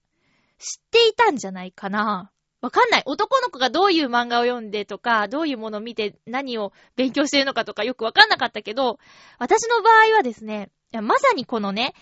[0.59, 2.31] 知っていたんじゃないかな。
[2.63, 3.03] わかんない。
[3.05, 8.99] 男の子がどういう漫画を読んでとか、どういうものを見て何を勉強してるのかとかよくわかんなかったけど、
[9.39, 11.93] 私の場合はですね、まさにこのね、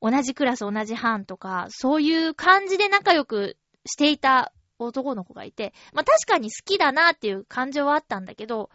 [0.00, 8.70] 同じクラス同じ班とか、そういう感じで仲良くしていた男の子がいて、まあ確かに好きだなっていう感情はあったんだけど、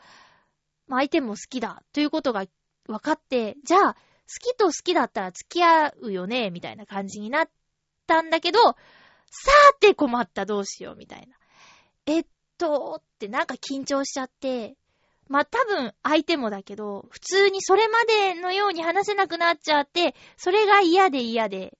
[0.87, 2.45] まあ相手も好きだということが
[2.87, 3.99] 分かって、じゃあ好
[4.39, 7.49] きと好きだったら付き合うよね、みたいな感じになっ
[8.07, 11.35] たんだけど、さーて困ったどうしよう、みたいな。
[12.05, 12.25] えっ
[12.57, 14.75] と、ってなんか緊張しちゃって、
[15.31, 21.77] まあ、多分相手もだけど、普通にそれまでのように話せなくなっちゃって、それが嫌で嫌で。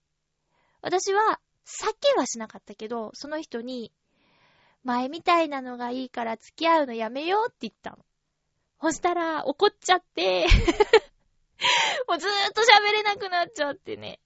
[0.82, 3.92] 私は、避けはしなかったけど、その人に、
[4.86, 7.98] 前みたいなのがいいから付き合うのやめようって言ったの。
[8.82, 10.48] そしたら、怒っちゃって
[12.08, 14.22] もうずーっと喋れなくなっちゃってね。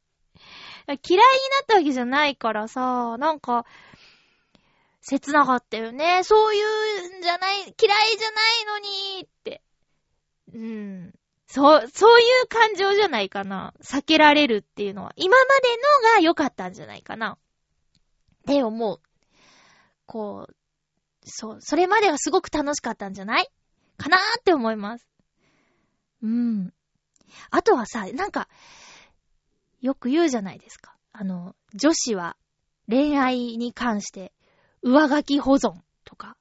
[0.87, 1.23] 嫌いにな
[1.63, 3.65] ったわけじゃないからさ、なんか、
[5.07, 6.23] 切なかったよね。
[6.23, 6.61] そうい
[7.15, 9.61] うんじゃない、嫌いじゃないのにって。
[10.51, 11.13] うん。
[11.45, 13.75] そう、そういう感情じゃないかな。
[13.83, 15.13] 避けられるっていうのは。
[15.15, 15.67] 今まで
[16.09, 17.33] のが良かったんじゃないかな。
[17.33, 17.37] っ
[18.47, 18.99] て思う。
[20.07, 20.55] こう、
[21.23, 23.47] そう、それまではすごく楽しかったんじゃない
[23.97, 25.07] かなーって思います。
[26.23, 26.73] うん。
[27.51, 28.49] あとはさ、なんか、
[29.81, 30.97] よく言うじゃないですか。
[31.11, 32.37] あの、女子は
[32.89, 34.33] 恋愛に関して
[34.85, 35.73] 上書き保存
[36.03, 36.37] とか。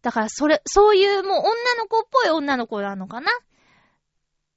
[0.00, 3.32] だからそれ、そういうもう女の子っぽい女の子なのかな？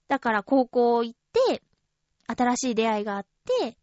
[0.07, 1.63] だから高校行って、
[2.27, 3.25] 新しい出会いがあっ
[3.59, 3.75] て、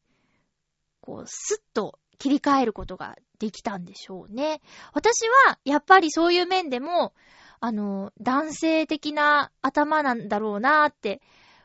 [1.00, 4.60] こう、スッと切り替えることができたんでしょうね。
[4.92, 7.12] 私は、やっぱりそういう面でも、
[7.58, 11.20] あの、男性的な頭なんだろうなーって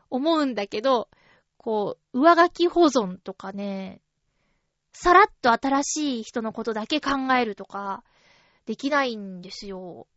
[0.10, 1.08] 思うんだけど、
[1.58, 4.02] こう、上書き保存とかね、
[4.94, 8.04] さらっと新しい人のことだけ考えるとか、
[8.66, 10.08] できないんですよ。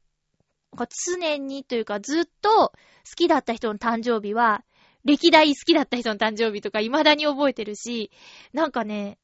[1.07, 2.73] 常にというかずっと好
[3.17, 4.65] きだった人の誕生日は、
[5.05, 8.11] 歴代好きだった人の誕生日とか未だに覚えてるし、
[8.53, 9.19] なんかね、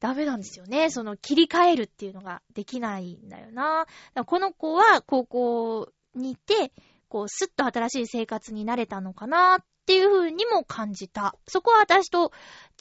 [0.00, 0.90] ダメなんですよね。
[0.90, 3.86] その切り替えるっていうのができないんだよな。
[4.26, 6.72] この子は高校に行って、
[7.08, 11.36] こう、スッと新しい生活になれたのかなっていう風にも感じた。
[11.46, 12.32] そこは私と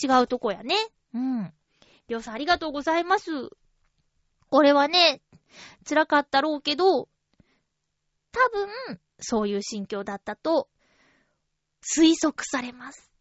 [0.02, 0.76] 違うとこやね。
[1.14, 1.54] うん。
[2.12, 3.32] りょうさんありがとうございます。
[4.50, 5.22] 俺はね、
[5.88, 7.08] 辛かったろうけど、
[8.34, 10.68] 多分、そういう心境だったと
[11.82, 13.14] 推測されます。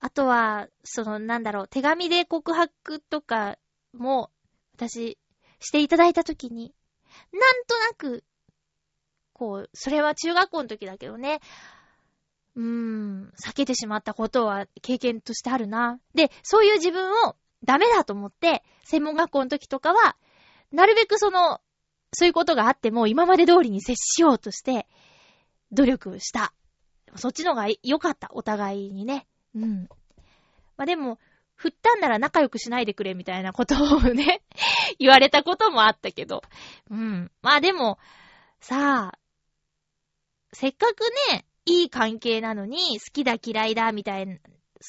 [0.00, 3.58] あとは、その、なんだろう、手紙で告白とか
[3.92, 4.30] も、
[4.74, 5.18] 私、
[5.60, 6.74] していただいたときに、
[7.32, 8.24] なんとなく、
[9.34, 11.42] こう、それは中学校の時だけどね、
[12.54, 15.98] うーん、避けてしまったことは経験としてあるな。
[16.14, 20.16] で、そういう自分をダメだと思って、専門学校の時とかは、
[20.70, 21.60] なるべくその、
[22.12, 24.86] そういうことがあっても今まで通りに接しようとして、
[25.72, 26.52] 努力した。
[27.16, 29.26] そっちのが良かった、お互いにね。
[29.54, 29.88] うん。
[30.76, 31.18] まあ、でも、
[31.54, 34.42] 振ったんなら仲良くしないでくれみたいなことをね
[34.98, 36.42] 言われたこともあったけど。
[36.90, 37.30] うん。
[37.40, 37.98] まあでも、
[38.60, 39.18] さあ、
[40.52, 41.02] せっかく
[41.32, 44.40] ね、いい関係なのに、好きだ嫌いだみたいな、好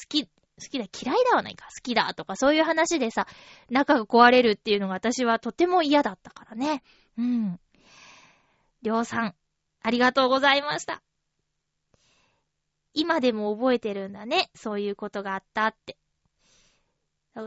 [0.10, 0.28] き、
[0.64, 3.28] 好きだ嫌いだはないか、好きだとかそういう話でさ、
[3.70, 6.84] 仲が壊れるっていうのが私はとても嫌だったからね。
[7.18, 7.60] うん。
[8.82, 9.36] りょうさん、
[9.82, 11.02] ありがとうございました。
[12.94, 14.50] 今でも覚えてるんだね。
[14.56, 15.98] そういうことがあったって。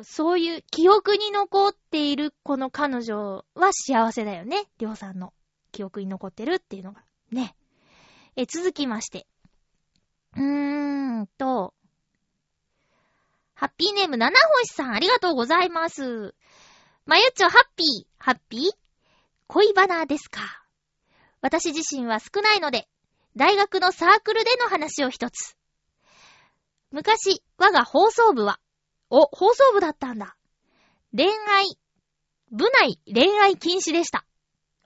[0.02, 4.64] そういう記憶に残っているこの彼女は幸せだよね。
[4.78, 5.32] りょうさんの
[5.70, 7.04] 記憶に残ってるっていうのが。
[7.30, 7.54] ね。
[8.34, 9.26] え、続きまして。
[10.36, 11.72] うーんと、
[13.56, 16.34] ハッピーネーム七星さんありがとうございます。
[17.06, 18.60] まゆっちょハッピー、ハッピー？
[19.46, 20.40] 恋バナーですか。
[21.40, 22.86] 私自身は少ないので、
[23.34, 25.56] 大学のサークルでの話を一つ。
[26.90, 28.60] 昔、我が放送部は、
[29.08, 30.36] お、放送部だったんだ。
[31.16, 31.78] 恋愛、
[32.50, 34.26] 部内恋愛禁止でした。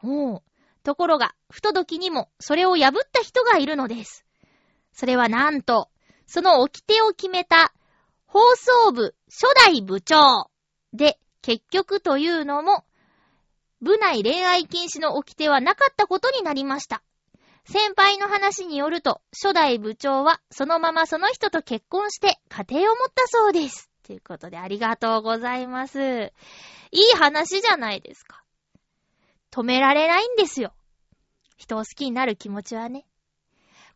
[0.04, 0.42] おう。
[0.84, 4.24] ところが、不届きにもそれを破った人がいるのです。
[4.92, 5.90] それはなんと、
[6.28, 7.72] その掟を決めた
[8.32, 10.50] 放送部初代部長
[10.92, 12.84] で、結局というのも、
[13.80, 17.02] 部内恋愛禁止の掟はなかったことになりました。
[17.64, 23.90] 先輩の話によると、初代部長はそのままその人と結婚して家庭を持ったそうです。
[24.04, 26.00] ということでありがとうございます。
[26.00, 26.30] い
[26.92, 28.44] い話じゃないですか。
[29.50, 30.72] 止められないんですよ。
[31.56, 33.06] 人を好きになる気持ちはね。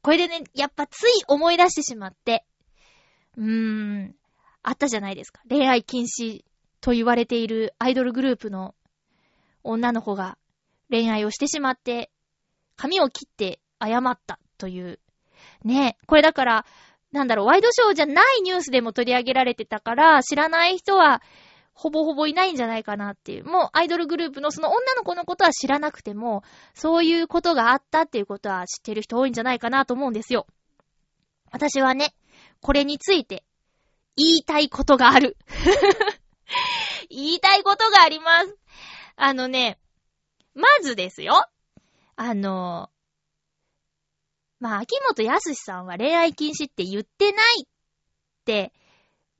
[0.02, 2.44] これでね、やっぱつい思い出してしまって、
[3.36, 4.16] うーん、
[4.64, 5.40] あったじゃないですか。
[5.48, 6.42] 恋愛禁止
[6.80, 8.74] と言われているアイドルグループの
[9.62, 10.36] 女の子が
[10.90, 12.10] 恋愛をしてしまって、
[12.76, 14.98] 髪を切って謝ったという。
[15.62, 16.66] ねえこれだから、
[17.12, 21.22] なんだろう、ワイドショーじゃないニュースでも取り上げられてたから、知らない人は、
[21.74, 23.44] ほぼほぼいないんじゃないかなっていう。
[23.44, 26.42] もう、アイドルグループのその女の子のことは知らなくても、
[26.72, 30.46] そういうことがあったっていうことは知ってる人多いんじゃないかなと思うんですよ。
[31.50, 32.14] 私はね、
[32.60, 33.44] これについて、
[34.16, 35.36] 言いたいことがある。
[37.10, 38.56] 言いたいことがあります。
[39.16, 39.78] あのね、
[40.54, 41.48] まずですよ。
[42.16, 42.90] あの、
[44.60, 47.66] まあ、秋元康さんは恋愛禁止って言ってないっ
[48.44, 48.72] て、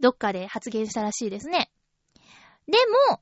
[0.01, 1.71] どっかで発言したらしいですね。
[2.67, 2.79] で
[3.11, 3.21] も、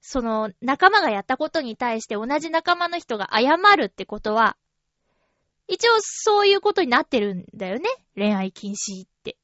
[0.00, 4.56] その仲間がやったことに対して同じ仲間の人が謝るってことは、
[5.72, 7.88] 一応そういうことになってるんだよね。
[8.14, 9.38] 恋愛禁止って。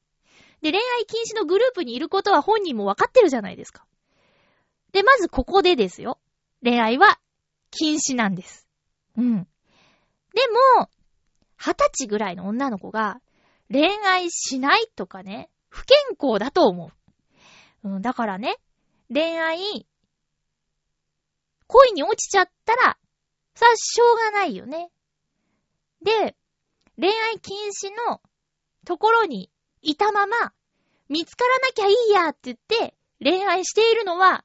[0.61, 3.87] で、恋愛禁止のグループにいることは本人もわかってるじゃないですか。
[4.93, 6.19] で、まずここでですよ。
[6.63, 7.19] 恋愛は
[7.71, 8.69] 禁止なんです。
[9.17, 9.45] うん。
[10.35, 10.91] でも、
[11.57, 13.23] 二十歳ぐらいの女の子が
[13.73, 16.91] 恋愛しないとかね、不健康だと思
[17.85, 17.89] う。
[17.89, 18.59] うん、だからね、
[19.11, 19.87] 恋愛、
[21.69, 22.99] 恋に落ちちゃったら、
[23.55, 24.91] さ、しょうがないよね。
[26.03, 26.37] で、
[26.97, 28.21] 恋愛禁止の
[28.85, 29.51] ところに
[29.83, 30.53] いたまま、
[31.09, 34.45] 見つからなきゃいいやって言って、恋愛しているのは、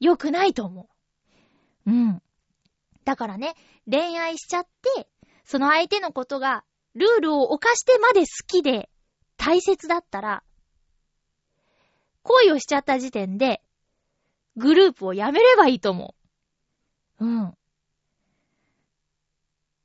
[0.00, 0.88] 良くないと思
[1.86, 1.90] う。
[1.90, 2.22] うん。
[3.04, 3.54] だからね、
[3.90, 5.08] 恋愛しちゃって、
[5.44, 8.88] その相手のことが、ルールを犯してまで好きで、
[9.36, 10.42] 大切だったら、
[12.22, 13.62] 恋をしちゃった時点で、
[14.56, 16.14] グループをやめればいいと思
[17.18, 17.26] う。
[17.26, 17.54] うん。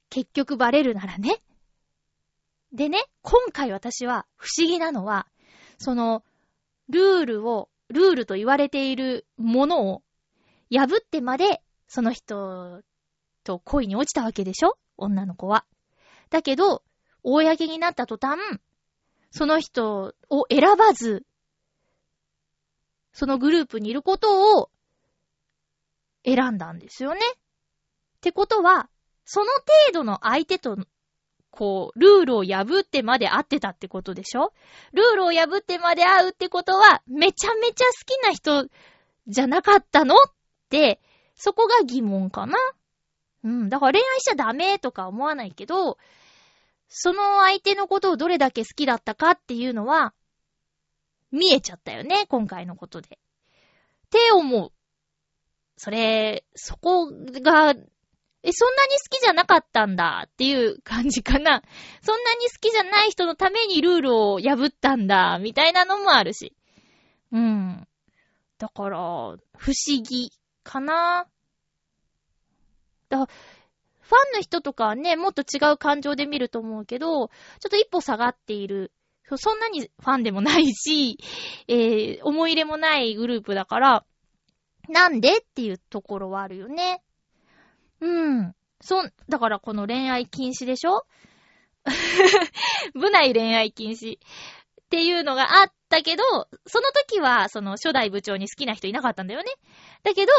[0.10, 1.42] 結局バレるならね。
[2.72, 5.28] でね、今回私は不思議なのは、
[5.78, 6.24] その、
[6.90, 10.04] ルールを、ルールと言われているものを
[10.72, 12.84] 破ってまで、その人
[13.44, 14.78] と恋に落ちたわけでしょ？
[14.98, 15.66] 女の子は。
[16.30, 16.84] だけど、
[17.24, 18.40] 公になった途端、
[19.32, 21.26] その人を選ばず、
[23.12, 24.70] そのグループにいることを
[26.24, 27.22] 選んだんですよね。
[27.22, 27.40] っ
[28.22, 28.90] てことは、
[29.32, 29.46] その
[29.86, 30.76] 程度の相手と、
[31.52, 34.54] こう、ルールを破ってまで会ってたってことでしょ？
[34.92, 38.68] ルールを破ってまで会うってことは、めちゃめちゃ好きな人
[39.28, 40.16] じゃなかったの？
[40.16, 40.18] っ
[40.72, 41.00] て、
[41.36, 42.58] そこが疑問かな？
[43.44, 43.70] うん。
[43.70, 46.00] だから恋愛しちゃダメとか思わないけど、
[46.88, 50.16] その相手のことをどれだけ好きだったかっていうのは、
[51.32, 53.08] 見えちゃったよね、今回のことで。
[53.08, 54.72] って思う。
[55.78, 57.76] それ、そこが、
[58.42, 61.62] え、そんなに好きじゃなかったんだっていう感じかな。
[62.02, 66.56] そんなに好きじゃない人のためにルールを破ったんだ、みたいなのもあるし。
[67.32, 67.88] うん。
[68.58, 70.32] だから、不思議
[70.64, 71.28] かな。
[73.10, 73.28] だ
[74.10, 77.34] ファンの人とかはね、もっと違う感情で見ると思うけど、ちょ
[77.68, 78.92] っと一歩下がっている。
[79.38, 81.18] そんなにファンでもないし、
[81.68, 84.06] えー、思い入れもないグループだから、
[84.88, 87.04] なんでっていうところはあるよね。
[88.02, 88.56] うん。
[88.82, 91.06] そん、だからこの恋愛禁止でしょ？
[92.94, 94.22] 部内恋愛禁止っ
[94.90, 96.24] ていうのがあったけど、
[96.66, 99.52] その時は、その初代部長に好きな人いなかったんだよね。
[100.04, 100.32] だけど、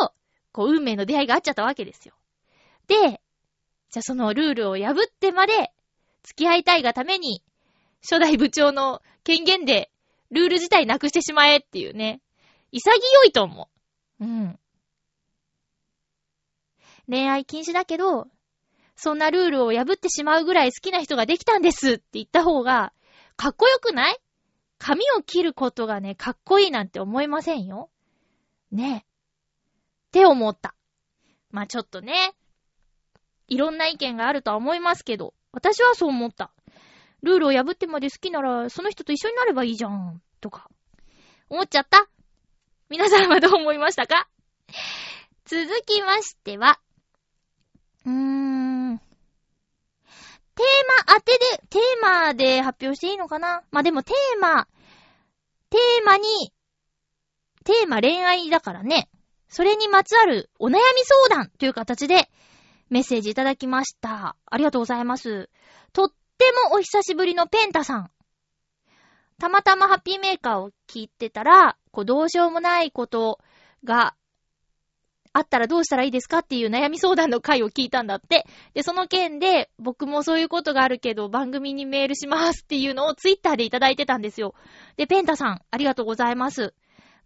[0.52, 2.14] こう、運命の出会いがあっちゃったわけですよ。
[2.86, 3.20] で、
[3.90, 5.72] じゃあそのルールを破ってまで
[6.22, 7.42] 付き合いたいがために、
[8.02, 9.90] 初代部長の権限で
[10.30, 12.20] ルール自体なくしてしまえっていうね。
[12.72, 12.90] 潔
[13.26, 13.68] いと思
[14.20, 14.24] う。
[14.24, 14.59] うん。
[17.10, 18.28] 恋愛禁止だけど、
[18.94, 22.92] そんなルールを破ってしまうぐらい好きな人ができたんですって言った方が、
[23.36, 24.18] かっこよくない？
[24.78, 27.90] 髪を切ることがね、かっこいいなんて思いませんよ。
[28.70, 28.96] ねえ。
[28.98, 29.02] っ
[30.12, 30.74] て思った。
[31.50, 32.34] まあちょっとね、
[33.48, 36.52] いろんな意見があるとは思いますけど、私はそう思った。
[37.22, 40.70] ルールを破ってまで好きなら、その人と一緒になればいいじゃん、とか。
[41.48, 42.08] 思っちゃった？
[42.88, 44.28] 皆さんはどう思いましたか？
[45.44, 46.78] 続きましては、
[48.06, 48.98] うーん。
[48.98, 53.62] テーマ当てで、テーマで発表していいのかな？
[53.70, 54.66] まあ、でもテーマ、
[55.70, 56.52] テーマに、
[57.64, 59.08] テーマ恋愛だからね。
[59.48, 60.78] それにまつわるお悩み
[61.28, 62.30] 相談という形で
[62.88, 64.36] メッセージいただきました。
[64.46, 65.48] ありがとうございます。
[65.92, 68.10] とってもお久しぶりのペンタさん。
[69.38, 73.40] たまたまハッピーメーカーを聞いてたら、こう、どうしようもないこと
[73.84, 74.14] が
[75.32, 78.46] あったらどうしたらいいですかっていう悩み相談の回を聞いたんだって。
[78.74, 84.54] で、その件で、僕もそういうことがあるけど、番組にメールしますっていうのをツイッターでいただいてたんですよ。
[84.96, 86.74] で、ペンタさん、ありがとうございます。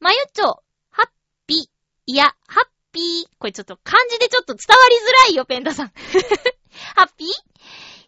[0.01, 1.09] まゆっちょ、ハッ
[1.47, 1.59] ピー、
[2.07, 3.29] いや、ハッピー。
[3.39, 5.89] これちょっと漢字でちょっと伝わりづらいよ、ペンタさん。
[6.97, 7.29] ハッピー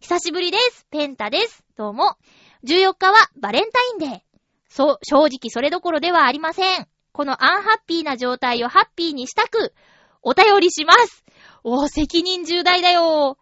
[0.00, 0.86] 久しぶりです。
[0.90, 1.64] ペンタです。
[1.76, 2.16] どうも。
[2.64, 4.20] 14日はバレンタインデー。
[4.68, 6.88] そう、正直それどころではありません。
[7.16, 9.72] このアンハッピーな状態をハッピーにしたく、
[10.20, 11.24] お便りします。
[11.64, 13.38] おー、責任重大だよ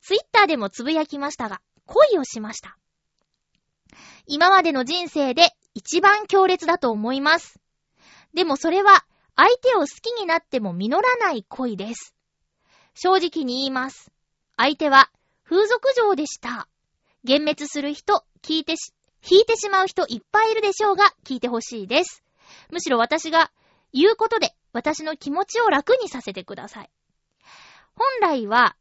[0.00, 2.78] ツイッターでもつぶやきましたが、恋をしました。
[4.26, 7.60] 今までの人生で一番強烈だと思います。
[8.32, 9.04] でもそれは
[9.36, 12.14] 相手を好きになっても実らない恋です。
[12.94, 14.10] 正直に言います。
[14.56, 15.10] 相手は
[15.44, 16.66] 風俗嬢でした。
[17.24, 18.94] 幻滅する人、聞いてし、
[19.30, 22.22] 引いてしまう人いっぱいいるでしょうが、聞いてほしいです。
[22.70, 23.50] むしろ私が
[23.92, 26.90] 言うことで、私の気持ちを楽にさせてください。
[27.94, 28.76] 本来は、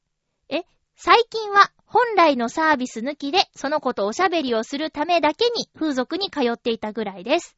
[0.49, 0.63] え、
[0.95, 7.55] 最近は本来のサービス抜きで、その子とおしゃべりをするためだけに風俗に通っていたぐらいです。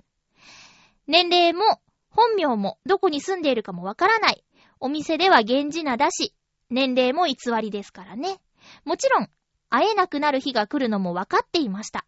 [1.07, 4.43] 年齢も本名もどこに住んでいるかもわからない。
[4.79, 6.33] お店では源氏名だし、
[6.69, 8.39] 年齢も偽りですからね。
[8.85, 9.29] もちろん、
[9.69, 12.05] 会えなくなる日が来るのもわかっていました。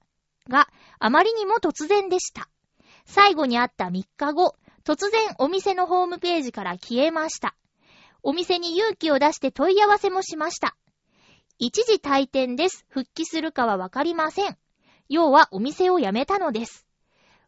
[0.49, 0.67] が、
[0.99, 2.49] あまりにも突然でした。
[3.05, 7.55] 最後に会った3日後、突然お店のホームページから消えました。
[8.21, 10.75] お店に勇気を出して問い合わせもしました。
[11.57, 12.85] 一時退店です。
[12.89, 14.57] 復帰するかはわかりません。
[15.07, 16.85] 要はお店を辞めたのです。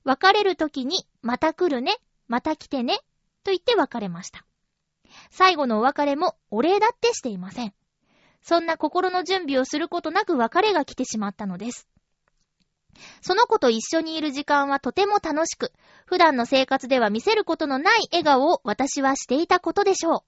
[0.04, 1.98] 別れる時に、また来るね、
[2.28, 3.00] また来てね、
[3.44, 4.46] と言って別れました。
[5.32, 7.74] 最後のお別れもお礼だってしていません。
[8.42, 11.88] そんな心の準備をすることなく別れが来てしまったのです。
[13.22, 15.72] その子と一緒にいる時間はとても楽しく、
[16.06, 20.20] 普段の生活では見せることのない笑顔を私はしていたことでしょう。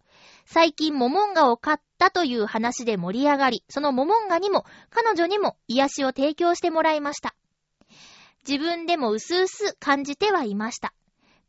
[0.45, 7.35] 最近モモンガを買ったという話で盛り上がり、そのモモンガにも彼女にも癒しを提供してもらいました。
[8.47, 9.47] 自分でも薄々
[9.79, 10.93] 感じてはいました。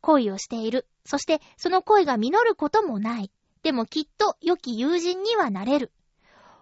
[0.01, 0.87] 恋をしている。
[1.05, 3.31] そしてその恋が実ることもない。
[3.63, 5.91] でもきっと良き友人にはなれる。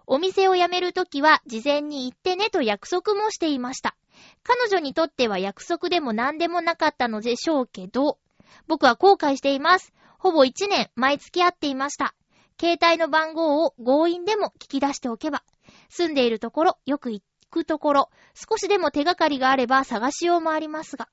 [0.06, 3.96] お店を辞めるときは事前に行ってねと約束もしていました。
[4.42, 8.18] 彼女にとっては約束でも何でもなかったのでしょうけど、
[8.66, 9.92] 僕は後悔しています。
[10.18, 12.14] ほぼ1年毎月会っていました。
[12.60, 15.42] 携帯の番号を強引でも聞き出しておけば、
[15.88, 21.08] 住んでいるところ、よく行くところ、少しでも手がかりがあれば探しようもありますが、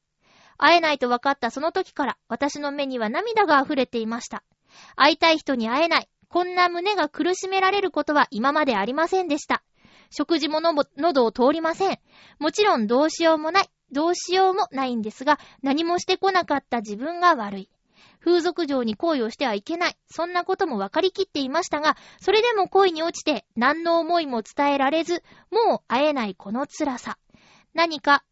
[0.58, 4.44] 会えないと分かったその時から私の目には涙が溢れていました。
[4.96, 6.10] 会いたい人に会えない。
[6.30, 9.64] こんな胸が苦しめられることは今までありませんでした。
[10.10, 12.00] 食事も喉を通りません。
[12.40, 13.70] もちろんどうしようもない。
[13.92, 17.70] どうしようもないんですが、何もしてこなかった自分が悪い。
[18.20, 19.98] 風俗嬢に恋をしてはいけない。
[20.10, 27.18] そんなことも分かりきっていましたが、それでも恋に落ちて何の思いも伝えられず、もう会えないこの辛さ。
[27.74, 28.24] 何か、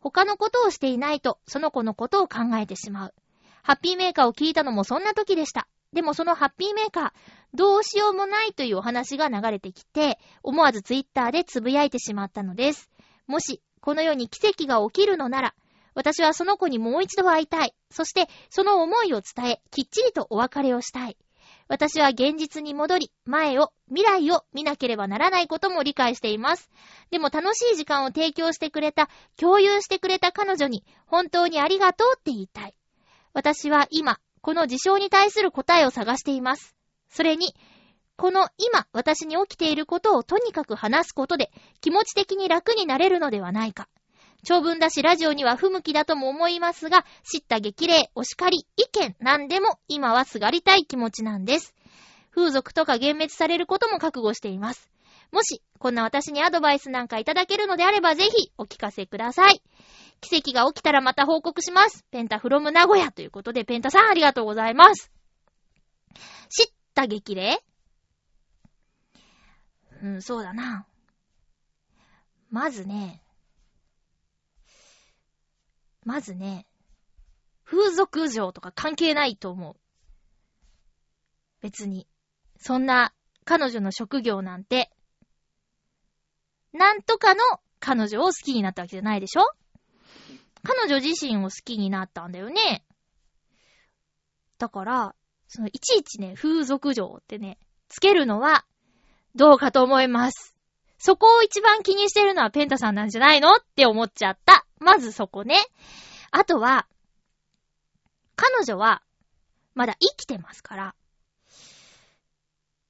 [0.00, 3.14] 他のことをしていないと、その子のことを考えてしまう。
[3.62, 5.66] ハッピーメーカーを聞いたのもそんな時でした。
[5.94, 7.12] でもそのハッピーメーカー、
[7.54, 12.90] どうしようもないというお話が流れてきて、思わずツイッターでつぶやいてしまったのです。
[13.28, 15.54] もし、この世に奇跡が起きるのなら、
[15.94, 17.74] 私はその子にもう一度会いたい。
[17.90, 21.16] そして、その思いを伝え、きっちりとお別れをしたい。
[21.68, 26.70] 私は現実に戻り、前を、未来を見なければならないことも理解しています。
[27.10, 32.74] でも楽しい時間を提供してくれた、共有してくれた彼女に、本当にありがとうって言いたい。
[33.32, 36.73] 私は今、この事象に対する答えを探しています。
[37.14, 37.54] それに、
[38.16, 43.88] この今、私に起きていることをとにかく話すことで、気持ち的に楽になれるのではないか。
[44.42, 51.72] 長文だしラジオには不向きだとも思いますが、知った激励、お叱り、意見、なんでも今はすがりたい気持ちなんです。
[52.34, 54.90] 風俗とか幻滅されることも覚悟しています。
[55.30, 59.62] もし、こんな私にアドバイスなんかいただけるのであればぜひお聞かせください。
[60.20, 62.04] 奇跡が起きたらまた報告します。
[62.10, 65.13] ペンタフロム名古屋ということで、ペンタさんありがとうございます。
[67.06, 67.62] 激励
[70.02, 70.86] うん、そうだな。
[72.50, 73.22] まずね、
[76.04, 76.66] まずね、
[77.64, 79.76] 風俗嬢とか関係ないと思う。
[81.62, 82.06] 別に。
[82.58, 83.12] そんな
[83.44, 84.90] 彼女の職業なんて、
[86.72, 87.40] なんとかの
[87.80, 89.42] 彼女を好きになったわけじゃないでしょ？
[90.62, 92.84] 彼女自身を好きになったんだよね。
[94.58, 95.14] だから、
[95.54, 98.64] そのいちいちね、風俗嬢ってね、つけるのは、
[99.36, 100.52] どうかと思います。
[100.98, 104.66] そこを一番気にしてるのはペンタさんなんじゃないのって思っちゃった。
[104.80, 105.60] まずそこね。
[106.32, 106.88] あとは、
[108.34, 109.04] 彼女は、
[109.76, 110.94] まだ生きてますから、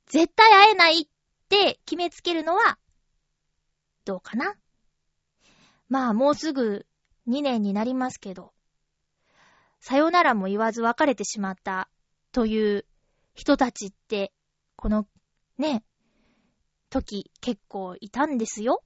[0.07, 1.07] 絶対会えないっ
[1.51, 2.79] て決めつけるのは、
[4.07, 4.55] どうかな
[5.91, 6.87] まあもうすぐ
[7.29, 8.55] 2年になりますけど、
[9.81, 11.91] さよならも言わず別れてしまった
[12.35, 12.85] という
[13.35, 14.33] 人たちって、
[14.75, 15.07] この
[15.57, 15.85] ね、
[16.91, 18.83] 時結構いたんですよ。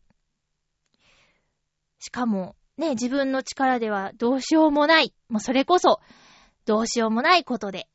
[1.99, 5.15] しかも、ね、自分の力ではどうしようもない。
[5.31, 5.99] もうそれこそ、
[6.67, 7.89] どうしようもないことで。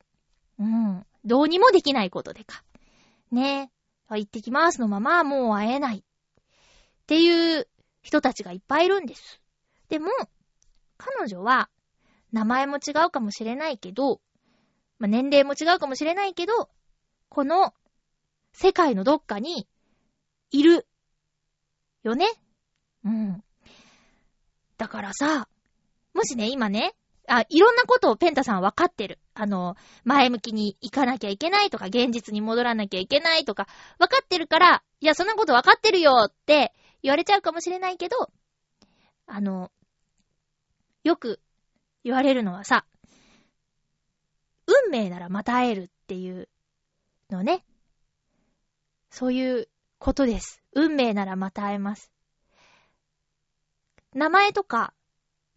[0.58, 1.06] うん。
[1.24, 2.64] どうにもできないことでか。
[3.30, 3.70] ね。
[4.10, 5.98] 行ってきますのままもう会えない。
[5.98, 6.02] っ
[7.06, 7.68] ていう
[8.02, 9.40] 人たちがいっぱいいるんです。
[9.88, 10.08] でも、
[10.98, 11.70] 彼女は、
[12.32, 14.20] 名前も違うかもしれないけど、
[14.98, 16.70] まあ、年齢も違うかもしれないけど、
[17.28, 17.74] この
[18.52, 19.66] 世界のどっかに
[20.50, 20.86] いる
[22.02, 22.26] よね？
[23.04, 23.44] うん。
[24.78, 25.48] だからさ、
[26.14, 26.94] もしね、今ね、
[27.26, 29.18] あ、いろんなことをペンタさん分かってる。
[29.34, 33.66] あの、前向きに行かなきゃいけないとか、現実に戻らなきゃいけないとか、
[33.98, 36.72] 分かってるから、いや、そんなこと分かってるよって
[37.02, 38.30] 言われちゃうかもしれないけど、
[39.26, 39.72] あの、
[41.02, 41.40] よく
[42.04, 42.84] 言われるのはさ、
[44.86, 46.48] 運命ならまた会えるっていう
[47.30, 47.64] のね。
[49.10, 49.68] そういう
[49.98, 50.62] ことです。
[50.72, 52.10] 運命ならまた会えます。
[54.12, 54.94] 名前とか、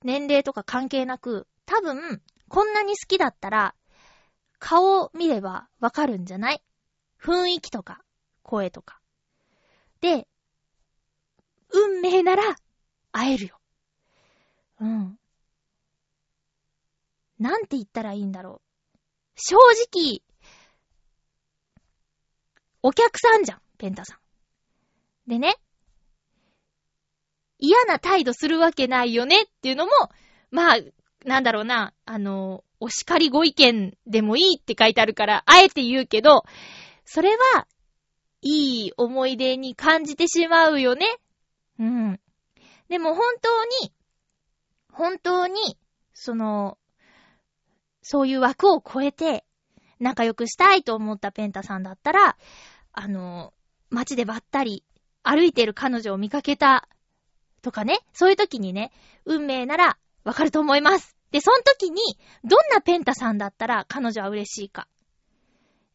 [0.04, 3.76] 年齢とか関係なく、多分、こんなに好きだったら、
[4.60, 6.64] 顔を見ればわかるんじゃない？
[7.22, 8.02] 雰囲気とか、
[8.42, 9.00] 声とか。
[10.02, 10.28] で、
[11.70, 12.56] 運命なら、
[13.12, 13.60] 会えるよ。
[14.80, 15.20] うん。
[17.40, 18.67] なんて言ったらいいんだろう。
[19.38, 19.56] 正
[19.92, 20.22] 直、
[22.82, 25.30] お客さんじゃん、ペンタさん。
[25.30, 25.58] でね、
[27.60, 29.92] 嫌な態度するわけないよねっていうのも、
[30.52, 30.78] まあ、
[31.26, 36.44] なんだろうな、あの、お叱りご意見でもいいって書いてあるから、あえて言うけど、
[37.06, 37.68] それは、
[38.42, 41.06] いい思い出に感じてしまうよね。
[41.80, 42.20] うん。
[42.88, 43.94] でも本当に、
[44.92, 45.78] 本当に、
[46.14, 46.78] その、
[48.10, 49.44] そういう枠を超えて、
[50.00, 52.38] 仲良くしたいと思ったペンタさんだったら、
[52.94, 53.54] あの、
[53.90, 54.86] 街でばったり
[55.24, 56.88] 歩いてる彼女を見かけた
[57.62, 58.94] とかね、そういう時にね、
[59.26, 61.18] 運命ならわかると思います。
[61.32, 62.02] で、その時に、
[62.46, 64.88] どんなペンタさんだったら彼女は嬉しいか。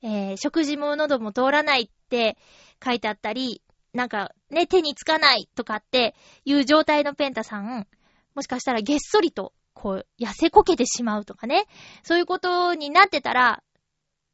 [0.03, 2.37] えー、食事も喉も通らないって
[2.85, 3.63] 書いてあったり、
[3.95, 7.87] なんかね、手につかないとかっていう状態のペンタさん、
[8.35, 11.67] もしかしたらげっそりと、こう、痩せこけてしまうとかね、
[12.03, 13.63] そういうことになってたら、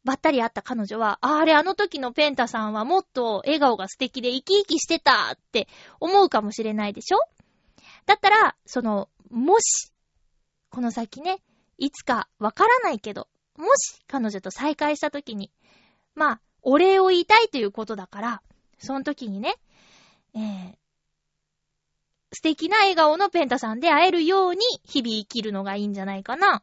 [0.05, 5.69] ばったり会った彼女は、あれ、あの時のペンタさんはもっと笑顔が素敵で生き生きしてたって
[6.01, 7.19] 思うかもしれないでしょ？
[8.07, 9.93] だったら、その、もし、
[10.71, 11.43] この先ね、
[11.77, 15.51] いつかわからないけど、もし彼女と再会した時に、
[16.15, 18.43] まあ、お礼を言いたいということだから、
[18.79, 19.57] その時にね、
[20.35, 20.75] えー、
[22.33, 26.63] 素敵な笑顔のペンタさんで会えるように日々生きるのがいいんじゃないかな。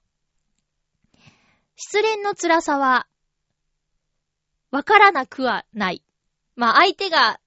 [1.75, 3.07] 失恋の辛さは、
[4.71, 6.03] わからなくはない。
[6.55, 7.39] まあ相手が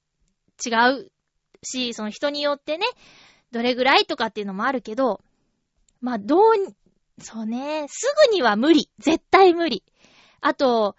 [0.64, 1.12] 違う
[1.62, 2.86] し、その人によってね、
[3.52, 5.20] どれぐらいとかっていうのもあるけど、
[6.00, 6.40] まあどう、
[7.20, 8.90] そうね、すぐには無理。
[8.98, 9.84] 絶対無理。
[10.40, 10.96] あと、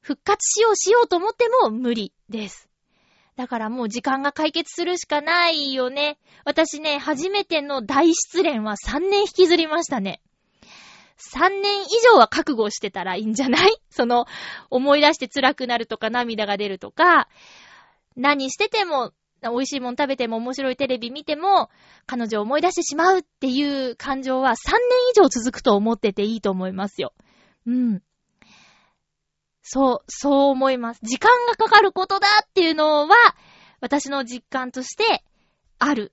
[0.00, 2.65] 復活しようしようと思っても無理です。
[3.36, 6.18] だからもう時間が解決するしかないよね。
[6.44, 10.22] 私ね、初めての大失恋は3年引きずりましたね。
[11.34, 13.76] 3年以上は覚悟してたらいいんじゃない？
[13.90, 14.26] その、
[14.70, 17.28] 思い出して辛くなるとか涙が出るとか、
[18.16, 19.12] 何してても、
[19.42, 21.68] 美味しいもん食べても面白いテレビ見ても、
[22.06, 24.78] 彼女を思い出してしまうっていう感情は3年
[25.12, 27.12] 以上続くと思ってていいと思いますよ。
[27.66, 28.02] うん。
[29.68, 31.00] そう、そう思います。
[31.02, 33.16] 時間がかかることだっていうのは、
[33.80, 35.24] 私の実感として
[35.80, 36.12] ある。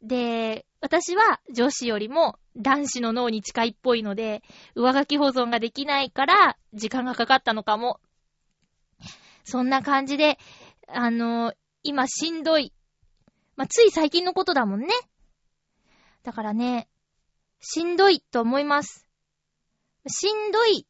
[0.00, 4.44] で、私は女子よりも男子の脳に近いっぽいので、
[4.76, 8.00] 上書き保存ができないから時間がかかったのかも。
[9.42, 10.38] そんな感じで、
[10.86, 12.72] あの、今しんどい。
[13.56, 14.86] まあ、つい最近のことだもんね。
[16.22, 16.88] だからね、
[17.58, 19.08] しんどいと思います。
[20.06, 20.86] しんどい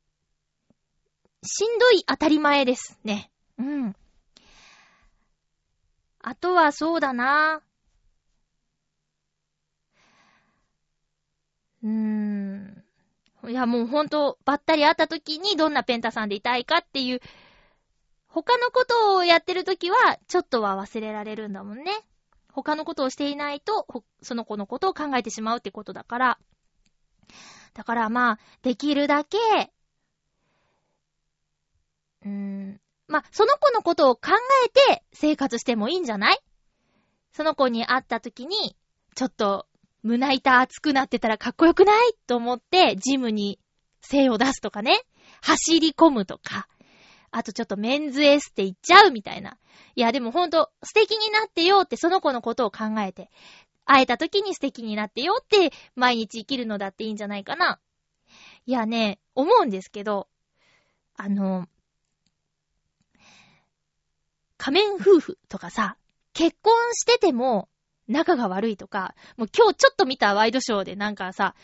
[1.45, 3.31] しんどい当たり前ですね。
[3.59, 3.97] うん。
[6.21, 7.63] あとはそうだな。
[11.83, 12.85] うーん。
[13.49, 17.21] いやもうほんと、ばったり会った時にどんなペンタさんでいたいかっていう、
[18.29, 19.97] 他のことをやってる時は、
[20.29, 21.91] ちょっとは忘れられるんだもんね。
[22.53, 23.87] 他のことをしていないと、
[24.23, 26.39] その子のことを考えてしまうってことだから。
[27.75, 29.39] だからまあ、できるだけ、
[32.25, 32.81] うーん。
[33.09, 34.31] まあ、その子のことを考
[34.67, 36.39] えて生活してもいいんじゃない？
[37.33, 38.77] その子に会った時に、
[39.15, 39.67] ちょっと
[40.03, 42.15] 胸板熱くなってたらかっこよくない？
[42.27, 43.59] と思って、ジムに
[44.01, 45.03] 精を出すとかね。
[45.43, 46.69] 走り込むとか。
[47.31, 49.57] あとちょっとメンズエステ行っちゃうみたいな。
[49.95, 53.31] いや、でもほんと素敵になってよってその子のことを考えて。
[53.85, 57.81] 会えた時に素敵になってよって毎日生きるのだっていいんじゃないかな。
[58.65, 60.29] いやね、思うんですけど、
[61.17, 61.67] あの、
[64.63, 65.97] 仮面夫婦とかさ、
[66.35, 67.69] 結婚してても
[68.07, 71.57] 仲が悪いとか、もう今日ちょっと見たワイドショーでなんかさ、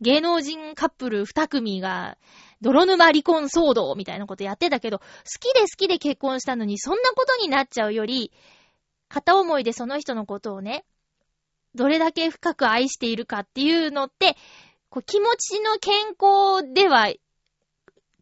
[0.00, 2.16] 芸能人カップル二組が
[2.62, 5.04] 泥沼離婚騒動みたいなことやってたけど、好
[5.38, 8.32] きで好きで結婚したのにそんなことになっちゃうより、
[9.10, 10.86] 片思いでその人のことをね、
[11.74, 14.34] どれだけ深く愛しているかっていうのって、
[14.88, 17.12] こう気持ちの健康では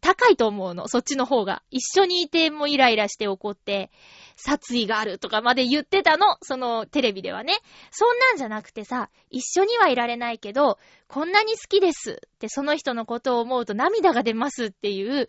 [0.05, 0.87] 高いと思うの。
[0.87, 1.63] そっちの方が。
[1.71, 3.89] 一緒にいてもイライラして怒って、
[4.35, 6.37] 殺意があるとかまで言ってたの。
[6.43, 7.55] そのテレビではね。
[7.89, 10.77] そんなんじゃなくてさ、一緒にはいられないけど、
[11.07, 15.27] こんなに好きですってその人のことを思うと涙が出ますっていう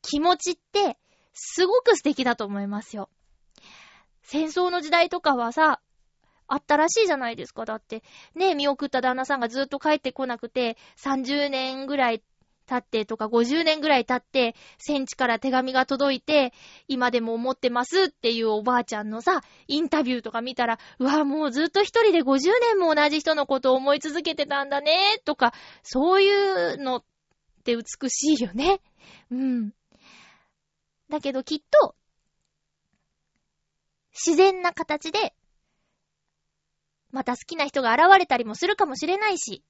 [0.00, 0.96] 気持ちって、
[1.34, 3.10] すごく素敵だと思いますよ。
[4.22, 5.82] 戦争の時代とかはさ、
[6.46, 7.66] あったらしいじゃないですか。
[7.66, 8.02] だって、
[8.34, 12.22] ね、見送った旦那さんがずっと帰ってこなくて、30年ぐらい
[12.66, 16.52] 経ってとか50年ぐらい経って、戦地から手紙が届いて、
[16.88, 25.52] 今でも思ってますっていうおばあちゃんのさ、インタビューとか見たら、うわ、もうずっと一人で50年も同じ人のことを思い続けてたんだね、とか、
[25.82, 27.04] そういうのっ
[27.64, 28.80] て美しいよね。
[29.30, 29.72] うん。
[31.10, 31.94] だけどきっと、
[34.12, 35.34] 自然な形で、
[37.10, 39.62] また好きな人が現れたりもするかもしれないし、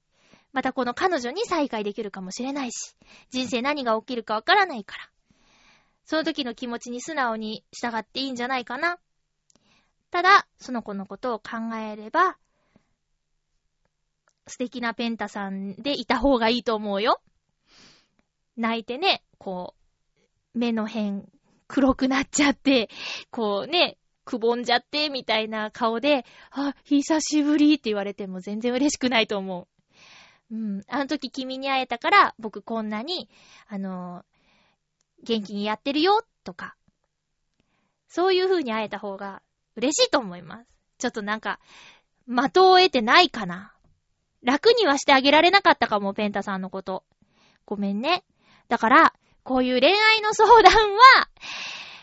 [0.55, 2.95] またこの彼女に再会できるかもしれないし、
[3.29, 5.09] 人生何が起きるかわからないから。
[6.05, 8.97] その時の気持ちに素直に従っていいんじゃないかな。
[10.11, 12.37] ただ、その子のことを考えれば、
[14.47, 17.19] 素敵なペンタさんでいた方がいいと思うよ。
[18.55, 19.75] 泣いてね、こ
[20.55, 21.23] う、目の辺
[21.67, 22.89] 黒くなっちゃって、
[23.29, 29.74] こうね、くぼんじゃって、みたいな顔で、あ、久しぶりって言われても全然嬉しくないと思う。
[30.51, 30.81] うん。
[30.87, 33.29] あの時君に会えたから、僕こんなに、
[33.67, 36.75] あのー、元気にやってるよ、とか。
[38.07, 39.41] そういう風に会えた方が
[39.75, 40.67] 嬉しいと思います。
[40.97, 41.59] ちょっとなんか、
[42.27, 43.73] 的を得てないかな。
[44.43, 47.03] 楽にはしてあげられなかったかも、ペンタさんのこと。
[47.65, 48.23] ごめんね。
[48.67, 51.29] だから、こういう恋愛の相談は、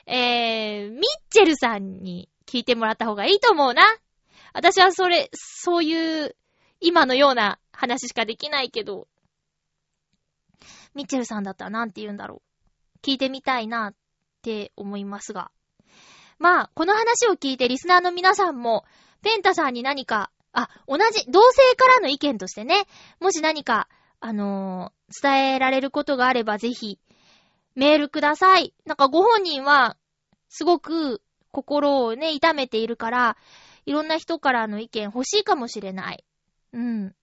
[0.07, 3.83] えー、ミッチェルさんに聞いてもらった方がいいと思うな。
[4.53, 6.37] 私はそれ、そういう、
[6.83, 9.07] 今のような話しかできないけど、
[10.95, 13.07] ミッチェルさんだったらなんて言うんだろう。
[13.07, 13.95] 聞いてみたいなっ
[14.43, 15.51] て思いますが。
[16.39, 18.85] まあ、この話を聞いてリスナーの皆さんも、
[19.23, 22.85] ペンタさんに何か、あ、同じ、同性からの意見としてね、
[23.21, 23.89] もし何か、
[24.21, 26.99] あのー、伝えられることがあればぜひ、
[27.77, 28.75] メールください。
[28.85, 29.97] なんかご本人は、
[30.49, 31.23] すごく
[31.53, 33.37] 心をね、痛めているから、
[33.87, 36.25] いろんな人からの意見欲しいかもしれない。
[36.73, 37.15] うん。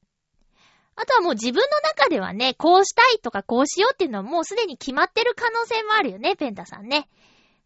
[0.95, 7.07] あとはもう自分の中ではね、こうしたいとかこうしようっていうのはもうすでに決まってる可能性もあるよね、ペンタさんね。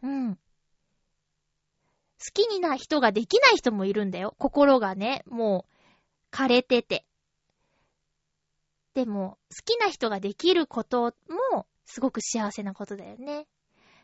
[0.04, 0.36] うん。
[0.36, 0.40] 好
[2.34, 4.36] きにな人ができない人もいるんだよ。
[4.38, 5.66] 心がね、も
[6.32, 7.06] う、枯れてて。
[8.94, 11.14] でも、好きな人ができること
[11.52, 13.48] も、すごく幸せなことだよね。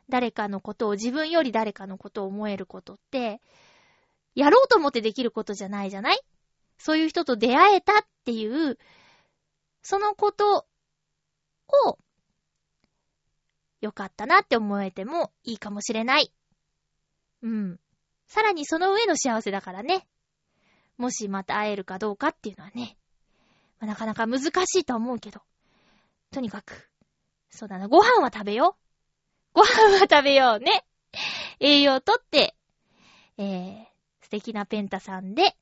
[0.09, 3.39] 誰かのことを、自分より誰かのことを思えることって、
[4.35, 6.19] やろうと思ってできることじゃないじゃない？
[6.79, 8.79] そういう人と出会えたっていう、
[9.83, 10.65] そのこと
[11.67, 11.99] を、
[13.81, 16.33] よかったなって思えてもいいかもしれない。
[17.43, 17.79] うん。
[18.27, 20.07] さらにその上の幸せだからね。
[20.97, 22.97] もしまた会えるかどうかっていうのはね。
[23.79, 24.47] まあ、なかなか難し
[24.79, 25.41] いと思うけど。
[26.31, 26.89] とにかく。
[27.49, 27.87] そうだな。
[27.87, 28.75] ご飯は食べよ
[29.53, 29.53] う。
[29.53, 30.85] ご飯は食べようね。
[31.59, 32.55] 栄養とって、
[33.37, 33.85] えー、
[34.21, 35.55] 素敵なペンタさんで、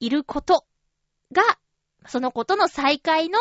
[0.00, 0.66] いること
[1.32, 1.42] が
[2.06, 3.38] そのことの再会の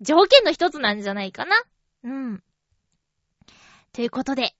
[0.00, 1.56] 条件の一つなんじゃないかな。
[2.04, 2.42] うん。
[3.92, 4.54] ということで、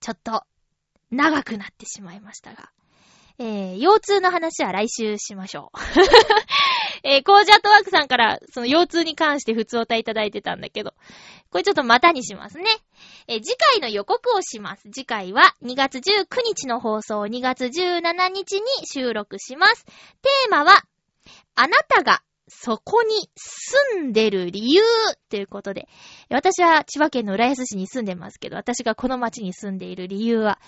[0.00, 0.44] ちょっと
[1.10, 2.70] 長くなってしまいましたが、
[3.38, 5.78] えー、腰痛の話は来週しましょう。
[7.10, 10.92] えー、コージャットワークさんからその腰痛に関して普通お歌いただいてたんだけど、
[11.50, 12.64] これちょっとまたにしますね。
[13.26, 14.82] えー、次回の予告をします。
[14.92, 19.86] 次回は2月19日の放送、2月17日に収録します。
[19.86, 20.82] テーマは、
[21.54, 24.82] あなたがそこに住んでる理由
[25.30, 25.88] ということで、
[26.28, 30.60] 私は千葉県の浦安市に住んでますけど、私がこの町に住んでいる理由は、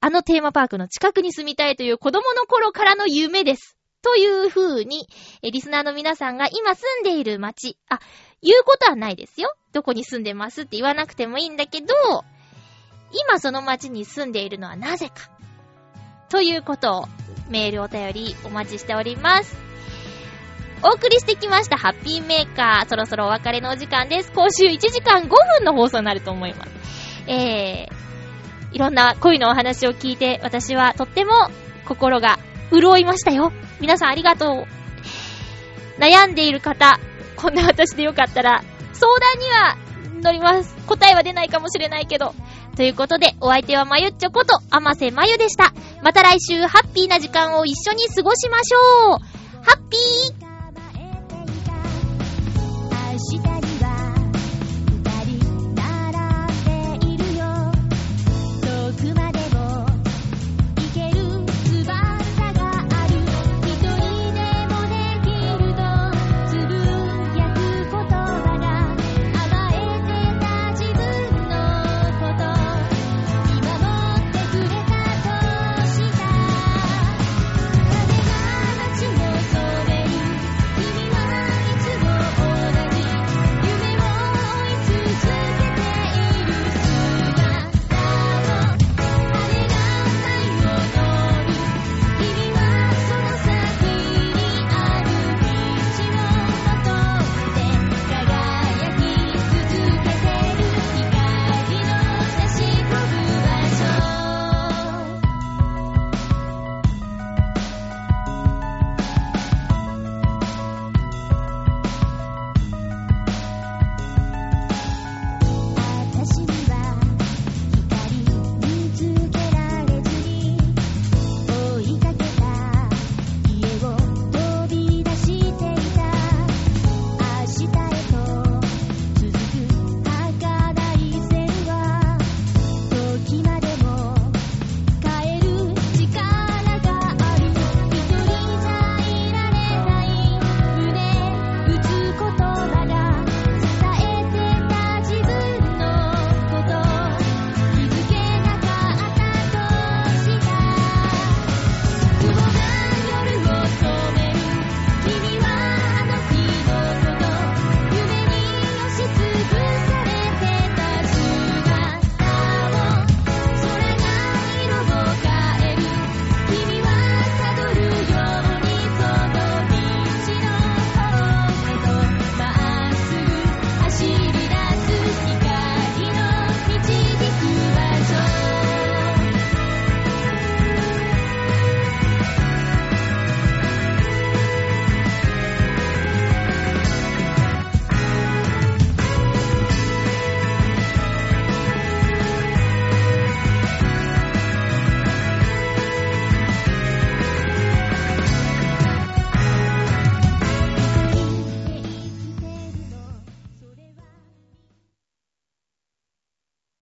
[0.00, 3.76] あのテーマパークの近くに住みたいという子供の頃からの夢です。
[4.02, 5.08] という風に、
[5.42, 8.00] えリスナーの皆さんが今住んでいる町、あ、
[8.42, 9.52] 言うことはないですよ。
[9.72, 11.86] どこに住んでますって言わなくてもいいんだけど、
[13.12, 15.30] 今その町に住んでいるのはなぜか。
[16.30, 17.04] ということを、
[17.48, 19.56] メールお便りお待ちしております。
[20.82, 22.88] お送りしてきましたハッピーメーカー。
[22.88, 24.32] そろそろお別れのお時間です。
[24.32, 26.70] 今週1時間5分の放送になると思います。
[27.26, 31.32] えー、いろんな恋のお話を聞いて、私はとっても
[31.86, 32.38] 心が
[32.72, 33.52] 潤いましたよ。
[33.80, 36.00] 皆さんありがとう。
[36.00, 36.98] 悩んでいる方、
[37.36, 38.62] こんな私でよかったら、
[38.92, 39.76] 相談には
[40.22, 40.76] 乗ります。
[40.86, 42.34] 答えは出ないかもしれないけど。
[42.76, 45.72] ということで、お相手はまゆっちょこと、あませまゆでした。
[46.02, 49.18] また来週、ハッピーな時間を一緒に過ごしましょう
[49.62, 53.59] ハッピー